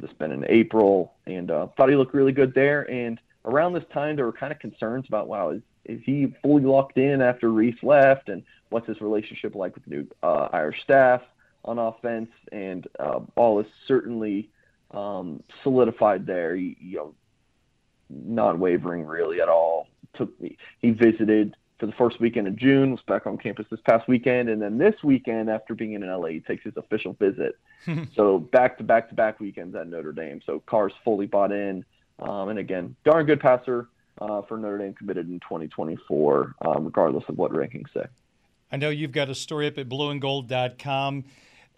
this 0.02 0.13
been 0.13 0.32
in 0.32 0.45
April, 0.49 1.13
and 1.26 1.52
uh, 1.52 1.67
thought 1.78 1.89
he 1.89 1.95
looked 1.95 2.13
really 2.13 2.32
good 2.32 2.54
there. 2.54 2.89
And 2.89 3.19
around 3.45 3.73
this 3.73 3.84
time, 3.93 4.15
there 4.15 4.26
were 4.26 4.34
kind 4.34 4.52
of 4.52 4.60
concerns 4.60 5.06
about, 5.08 5.28
wow, 5.28 5.49
is, 5.49 5.62
is 5.86 6.02
he 6.04 6.34
fully 6.41 6.63
locked 6.63 6.97
in 6.97 7.21
after 7.21 7.49
Rees 7.49 7.76
left, 7.84 8.30
and 8.30 8.43
what's 8.69 8.88
his 8.88 9.02
relationship 9.02 9.56
like 9.56 9.76
with 9.76 9.86
the 9.86 9.89
new 9.89 10.08
uh, 10.21 10.49
Irish 10.54 10.82
staff 10.84 11.21
on 11.65 11.80
offense? 11.80 12.30
And 12.52 12.88
uh, 12.99 13.19
all 13.36 13.60
is 13.60 13.67
certainly 13.88 14.49
um, 14.93 15.43
solidified 15.63 16.25
there. 16.25 16.56
He, 16.56 16.77
you 16.79 16.97
know, 16.97 17.15
not 18.10 18.60
wavering 18.60 19.06
really 19.06 19.41
at 19.41 19.49
all. 19.49 19.88
Took 20.15 20.39
me. 20.39 20.58
He 20.79 20.91
visited 20.91 21.56
for 21.79 21.88
the 21.88 21.93
first 21.93 22.19
weekend 22.21 22.47
of 22.47 22.56
June, 22.56 22.91
was 22.91 23.01
back 23.08 23.25
on 23.25 23.38
campus 23.38 23.65
this 23.69 23.79
past 23.86 24.08
weekend, 24.08 24.47
and 24.47 24.62
then 24.62 24.77
this 24.77 24.95
weekend, 25.03 25.49
after 25.49 25.75
being 25.75 25.93
in 25.93 26.08
LA, 26.08 26.27
he 26.27 26.39
takes 26.39 26.63
his 26.63 26.77
official 26.77 27.13
visit. 27.13 27.58
so 28.15 28.39
back 28.39 28.77
to 28.77 28.84
back 28.84 29.10
to 29.10 29.15
back 29.15 29.39
weekends 29.39 29.75
at 29.75 29.88
Notre 29.88 30.13
Dame. 30.13 30.41
So 30.45 30.62
Carr's 30.65 30.93
fully 31.03 31.25
bought 31.25 31.51
in, 31.51 31.84
um, 32.19 32.49
and 32.49 32.60
again, 32.60 32.95
darn 33.03 33.25
good 33.25 33.39
passer 33.41 33.89
uh, 34.21 34.43
for 34.43 34.58
Notre 34.58 34.77
Dame, 34.77 34.93
committed 34.93 35.27
in 35.27 35.39
2024, 35.41 36.56
um, 36.65 36.86
regardless 36.86 37.23
of 37.27 37.38
what 37.38 37.51
rankings 37.51 37.91
say. 37.93 38.06
I 38.71 38.77
know 38.77 38.89
you've 38.89 39.12
got 39.12 39.29
a 39.29 39.36
story 39.36 39.67
up 39.67 39.77
at 39.77 39.89
blueandgold.com 39.89 41.25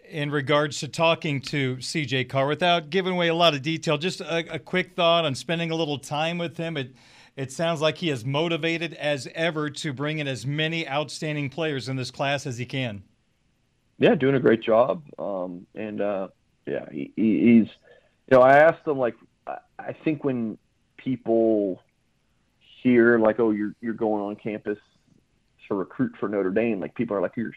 in 0.08 0.30
regards 0.30 0.80
to 0.80 0.88
talking 0.88 1.40
to 1.40 1.76
CJ 1.76 2.28
Carr 2.28 2.46
without 2.46 2.90
giving 2.90 3.12
away 3.12 3.28
a 3.28 3.34
lot 3.34 3.54
of 3.54 3.62
detail. 3.62 3.98
Just 3.98 4.20
a, 4.20 4.54
a 4.54 4.58
quick 4.58 4.94
thought 4.94 5.24
on 5.24 5.34
spending 5.34 5.70
a 5.70 5.74
little 5.74 5.98
time 5.98 6.38
with 6.38 6.56
him. 6.56 6.76
It, 6.76 6.94
it 7.36 7.52
sounds 7.52 7.80
like 7.80 7.98
he 7.98 8.10
is 8.10 8.24
motivated 8.24 8.94
as 8.94 9.28
ever 9.34 9.68
to 9.70 9.92
bring 9.92 10.18
in 10.18 10.28
as 10.28 10.46
many 10.46 10.88
outstanding 10.88 11.50
players 11.50 11.88
in 11.88 11.96
this 11.96 12.10
class 12.10 12.46
as 12.46 12.58
he 12.58 12.66
can. 12.66 13.02
Yeah, 13.98 14.14
doing 14.14 14.34
a 14.34 14.40
great 14.40 14.62
job. 14.62 15.02
Um, 15.18 15.66
and 15.74 16.00
uh, 16.00 16.28
yeah, 16.66 16.86
he, 16.90 17.12
he's. 17.16 17.68
You 18.28 18.38
know, 18.38 18.42
I 18.42 18.56
asked 18.58 18.86
him 18.86 18.98
like, 18.98 19.14
I 19.46 19.92
think 20.04 20.24
when 20.24 20.58
people 20.96 21.80
hear 22.82 23.18
like, 23.18 23.38
oh, 23.38 23.50
you're 23.52 23.74
you're 23.80 23.94
going 23.94 24.22
on 24.22 24.36
campus 24.36 24.78
to 25.68 25.74
recruit 25.74 26.12
for 26.18 26.28
Notre 26.28 26.50
Dame, 26.50 26.80
like 26.80 26.94
people 26.94 27.16
are 27.16 27.20
like, 27.20 27.36
you're 27.36 27.52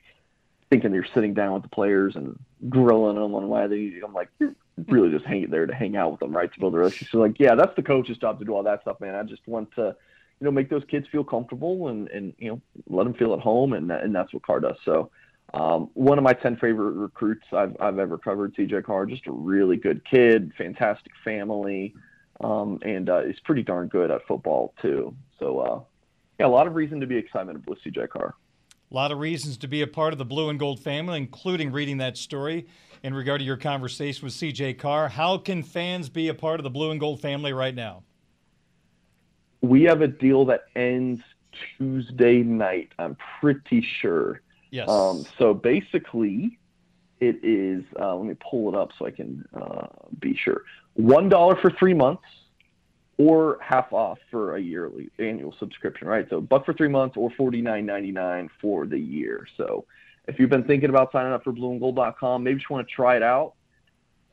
thinking 0.70 0.94
you're 0.94 1.06
sitting 1.14 1.34
down 1.34 1.54
with 1.54 1.64
the 1.64 1.70
players 1.70 2.16
and 2.16 2.38
grilling 2.70 3.16
them 3.16 3.34
on 3.34 3.48
why 3.48 3.68
they. 3.68 3.94
I'm 4.04 4.14
like, 4.14 4.30
you're 4.40 4.56
really 4.88 5.10
just 5.10 5.26
hanging 5.26 5.50
there 5.50 5.66
to 5.66 5.74
hang 5.74 5.96
out 5.96 6.12
with 6.12 6.20
them, 6.20 6.36
right? 6.36 6.52
To 6.52 6.60
build 6.60 6.76
a 6.76 6.78
relationship. 6.78 7.12
So 7.12 7.20
like, 7.20 7.40
yeah, 7.40 7.56
that's 7.56 7.76
the 7.76 7.84
coach's 7.84 8.18
job 8.18 8.40
to 8.40 8.46
do 8.46 8.54
all 8.54 8.64
that 8.64 8.82
stuff, 8.82 9.00
man. 9.02 9.16
I 9.16 9.24
just 9.24 9.42
want 9.48 9.74
to, 9.76 9.96
you 10.40 10.46
know, 10.46 10.52
make 10.52 10.70
those 10.70 10.84
kids 10.90 11.08
feel 11.12 11.24
comfortable 11.24 11.88
and 11.90 12.08
and 12.10 12.34
you 12.38 12.50
know 12.50 12.62
let 12.88 13.06
them 13.06 13.14
feel 13.14 13.34
at 13.34 13.40
home, 13.40 13.74
and 13.74 13.92
and 13.92 14.14
that's 14.14 14.34
what 14.34 14.44
Carr 14.44 14.60
does. 14.60 14.78
So. 14.86 15.12
Um, 15.52 15.90
one 15.96 16.20
of 16.20 16.24
my 16.24 16.34
10 16.34 16.58
favorite 16.58 16.92
recruits 16.92 17.42
I've, 17.52 17.76
I've 17.80 17.98
ever 17.98 18.20
covered, 18.20 18.56
CJ 18.56 18.84
Carr, 18.84 19.08
just 19.08 19.26
a 19.26 19.32
really 19.32 19.78
good 19.78 20.06
kid, 20.06 20.52
fantastic 20.56 21.12
family, 21.24 21.96
um, 22.40 22.78
and 22.84 23.10
uh, 23.10 23.24
is 23.24 23.40
pretty 23.40 23.64
darn 23.64 23.88
good 23.88 24.12
at 24.12 24.28
football, 24.28 24.76
too. 24.80 25.16
So, 25.40 25.60
uh, 25.60 25.80
yeah, 26.40 26.46
a 26.46 26.48
lot 26.50 26.68
of 26.68 26.76
reason 26.76 27.00
to 27.00 27.08
be 27.08 27.18
excited 27.18 27.66
with 27.66 27.80
CJ 27.84 28.10
Carr. 28.10 28.36
A 28.92 28.96
lot 28.96 29.12
of 29.12 29.20
reasons 29.20 29.58
to 29.58 29.68
be 29.68 29.84
a 29.84 29.88
part 29.88 30.14
of 30.14 30.18
the 30.18 30.26
blue 30.26 30.50
and 30.50 30.58
gold 30.58 30.80
family, 30.80 31.18
including 31.18 31.72
reading 31.72 31.98
that 31.98 32.18
story 32.18 32.66
in 33.04 33.14
regard 33.14 33.40
to 33.40 33.46
your 33.46 33.58
conversation 33.58 34.26
with 34.26 34.34
CJ 34.34 34.80
Carr. 34.80 35.10
How 35.10 35.38
can 35.38 35.62
fans 35.62 36.10
be 36.10 36.28
a 36.28 36.34
part 36.34 36.60
of 36.60 36.64
the 36.64 36.72
blue 36.72 36.90
and 36.90 37.00
gold 37.00 37.22
family 37.22 37.54
right 37.54 37.76
now? 37.76 38.02
We 39.62 39.84
have 39.84 40.02
a 40.02 40.08
deal 40.08 40.44
that 40.46 40.66
ends 40.76 41.22
Tuesday 41.78 42.38
night, 42.38 42.92
I'm 42.98 43.16
pretty 43.40 43.86
sure. 44.02 44.42
Yes. 44.72 44.90
Um, 44.90 45.24
so 45.38 45.54
basically, 45.54 46.58
it 47.20 47.40
is, 47.44 47.84
uh, 48.00 48.16
let 48.16 48.26
me 48.26 48.36
pull 48.40 48.70
it 48.70 48.76
up 48.76 48.90
so 48.98 49.06
I 49.06 49.12
can 49.12 49.46
uh, 49.54 49.88
be 50.20 50.36
sure. 50.36 50.64
$1 51.00 51.62
for 51.62 51.72
three 51.72 51.94
months 51.94 52.24
or 53.20 53.58
half 53.62 53.92
off 53.92 54.18
for 54.32 54.56
a 54.56 54.62
yearly 54.62 55.10
annual 55.20 55.54
subscription, 55.60 56.08
right? 56.08 56.26
So 56.30 56.40
buck 56.40 56.66
for 56.66 56.74
three 56.74 56.88
months 56.88 57.18
or 57.18 57.30
$49.99 57.32 58.48
for 58.62 58.88
the 58.88 58.98
year. 58.98 59.46
So 59.58 59.86
if 60.28 60.40
you've 60.40 60.50
been 60.50 60.64
thinking 60.64 60.90
about 60.90 61.12
signing 61.12 61.34
up 61.34 61.44
for 61.44 61.52
blueandgold.com, 61.52 62.44
maybe 62.44 62.60
just 62.60 62.70
want 62.70 62.88
to 62.88 62.96
try 62.96 63.18
it 63.18 63.24
out, 63.24 63.56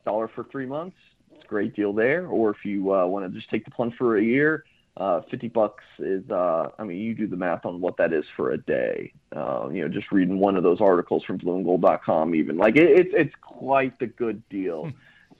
dollar 0.05 0.29
for 0.29 0.45
three 0.45 0.65
months, 0.65 0.95
it's 1.35 1.43
a 1.43 1.47
great 1.47 1.75
deal 1.75 1.91
there. 1.91 2.27
Or 2.27 2.49
if 2.49 2.63
you 2.63 2.93
uh, 2.93 3.05
want 3.05 3.29
to 3.29 3.37
just 3.37 3.49
take 3.51 3.65
the 3.65 3.71
plunge 3.71 3.93
for 3.97 4.17
a 4.17 4.23
year, 4.23 4.63
uh, 4.95 5.21
50 5.29 5.49
bucks 5.49 5.83
is, 5.99 6.23
uh, 6.31 6.69
I 6.79 6.85
mean, 6.85 6.97
you 6.97 7.13
do 7.13 7.27
the 7.27 7.35
math 7.35 7.65
on 7.65 7.81
what 7.81 7.97
that 7.97 8.13
is 8.13 8.23
for 8.37 8.51
a 8.51 8.57
day. 8.57 9.11
Uh, 9.35 9.67
you 9.69 9.81
know, 9.81 9.89
just 9.89 10.13
reading 10.13 10.39
one 10.39 10.55
of 10.55 10.63
those 10.63 10.79
articles 10.79 11.25
from 11.25 11.39
blueandgold.com, 11.39 12.33
even 12.33 12.57
like 12.57 12.77
it, 12.77 12.89
it's, 12.97 13.11
it's 13.13 13.35
quite 13.41 13.99
the 13.99 14.07
good 14.07 14.47
deal. 14.47 14.85
Hmm. 14.85 14.89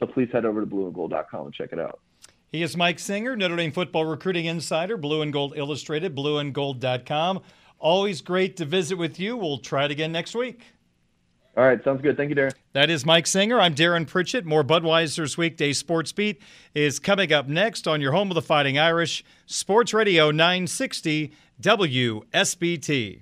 so 0.01 0.07
please 0.07 0.27
head 0.33 0.43
over 0.43 0.59
to 0.59 0.67
blueandgold.com 0.67 1.45
and 1.45 1.53
check 1.53 1.69
it 1.71 1.79
out. 1.79 2.01
He 2.49 2.63
is 2.63 2.77
Mike 2.77 2.97
Singer, 2.99 3.35
Notre 3.35 3.57
Dame 3.57 3.73
football 3.73 4.05
recruiting 4.05 4.45
insider, 4.45 4.95
Blue 4.95 5.21
and 5.21 5.33
Gold 5.33 5.53
Illustrated, 5.57 6.15
blueandgold.com. 6.15 7.41
Always 7.77 8.21
great 8.21 8.55
to 8.57 8.65
visit 8.65 8.97
with 8.97 9.19
you. 9.19 9.35
We'll 9.35 9.57
try 9.57 9.83
it 9.85 9.91
again 9.91 10.13
next 10.13 10.33
week. 10.33 10.61
All 11.57 11.65
right, 11.65 11.83
sounds 11.83 12.01
good. 12.01 12.15
Thank 12.15 12.29
you, 12.29 12.35
Darren. 12.35 12.53
That 12.73 12.89
is 12.89 13.05
Mike 13.05 13.27
Singer. 13.27 13.59
I'm 13.59 13.75
Darren 13.75 14.07
Pritchett. 14.07 14.45
More 14.45 14.63
Budweiser's 14.63 15.37
Weekday 15.37 15.73
Sports 15.73 16.11
Beat 16.11 16.41
is 16.73 16.99
coming 16.99 17.33
up 17.33 17.47
next 17.47 17.87
on 17.87 17.99
your 17.99 18.13
home 18.13 18.31
of 18.31 18.35
the 18.35 18.41
Fighting 18.41 18.77
Irish, 18.79 19.25
Sports 19.45 19.93
Radio 19.93 20.31
960 20.31 21.33
WSBT. 21.61 23.21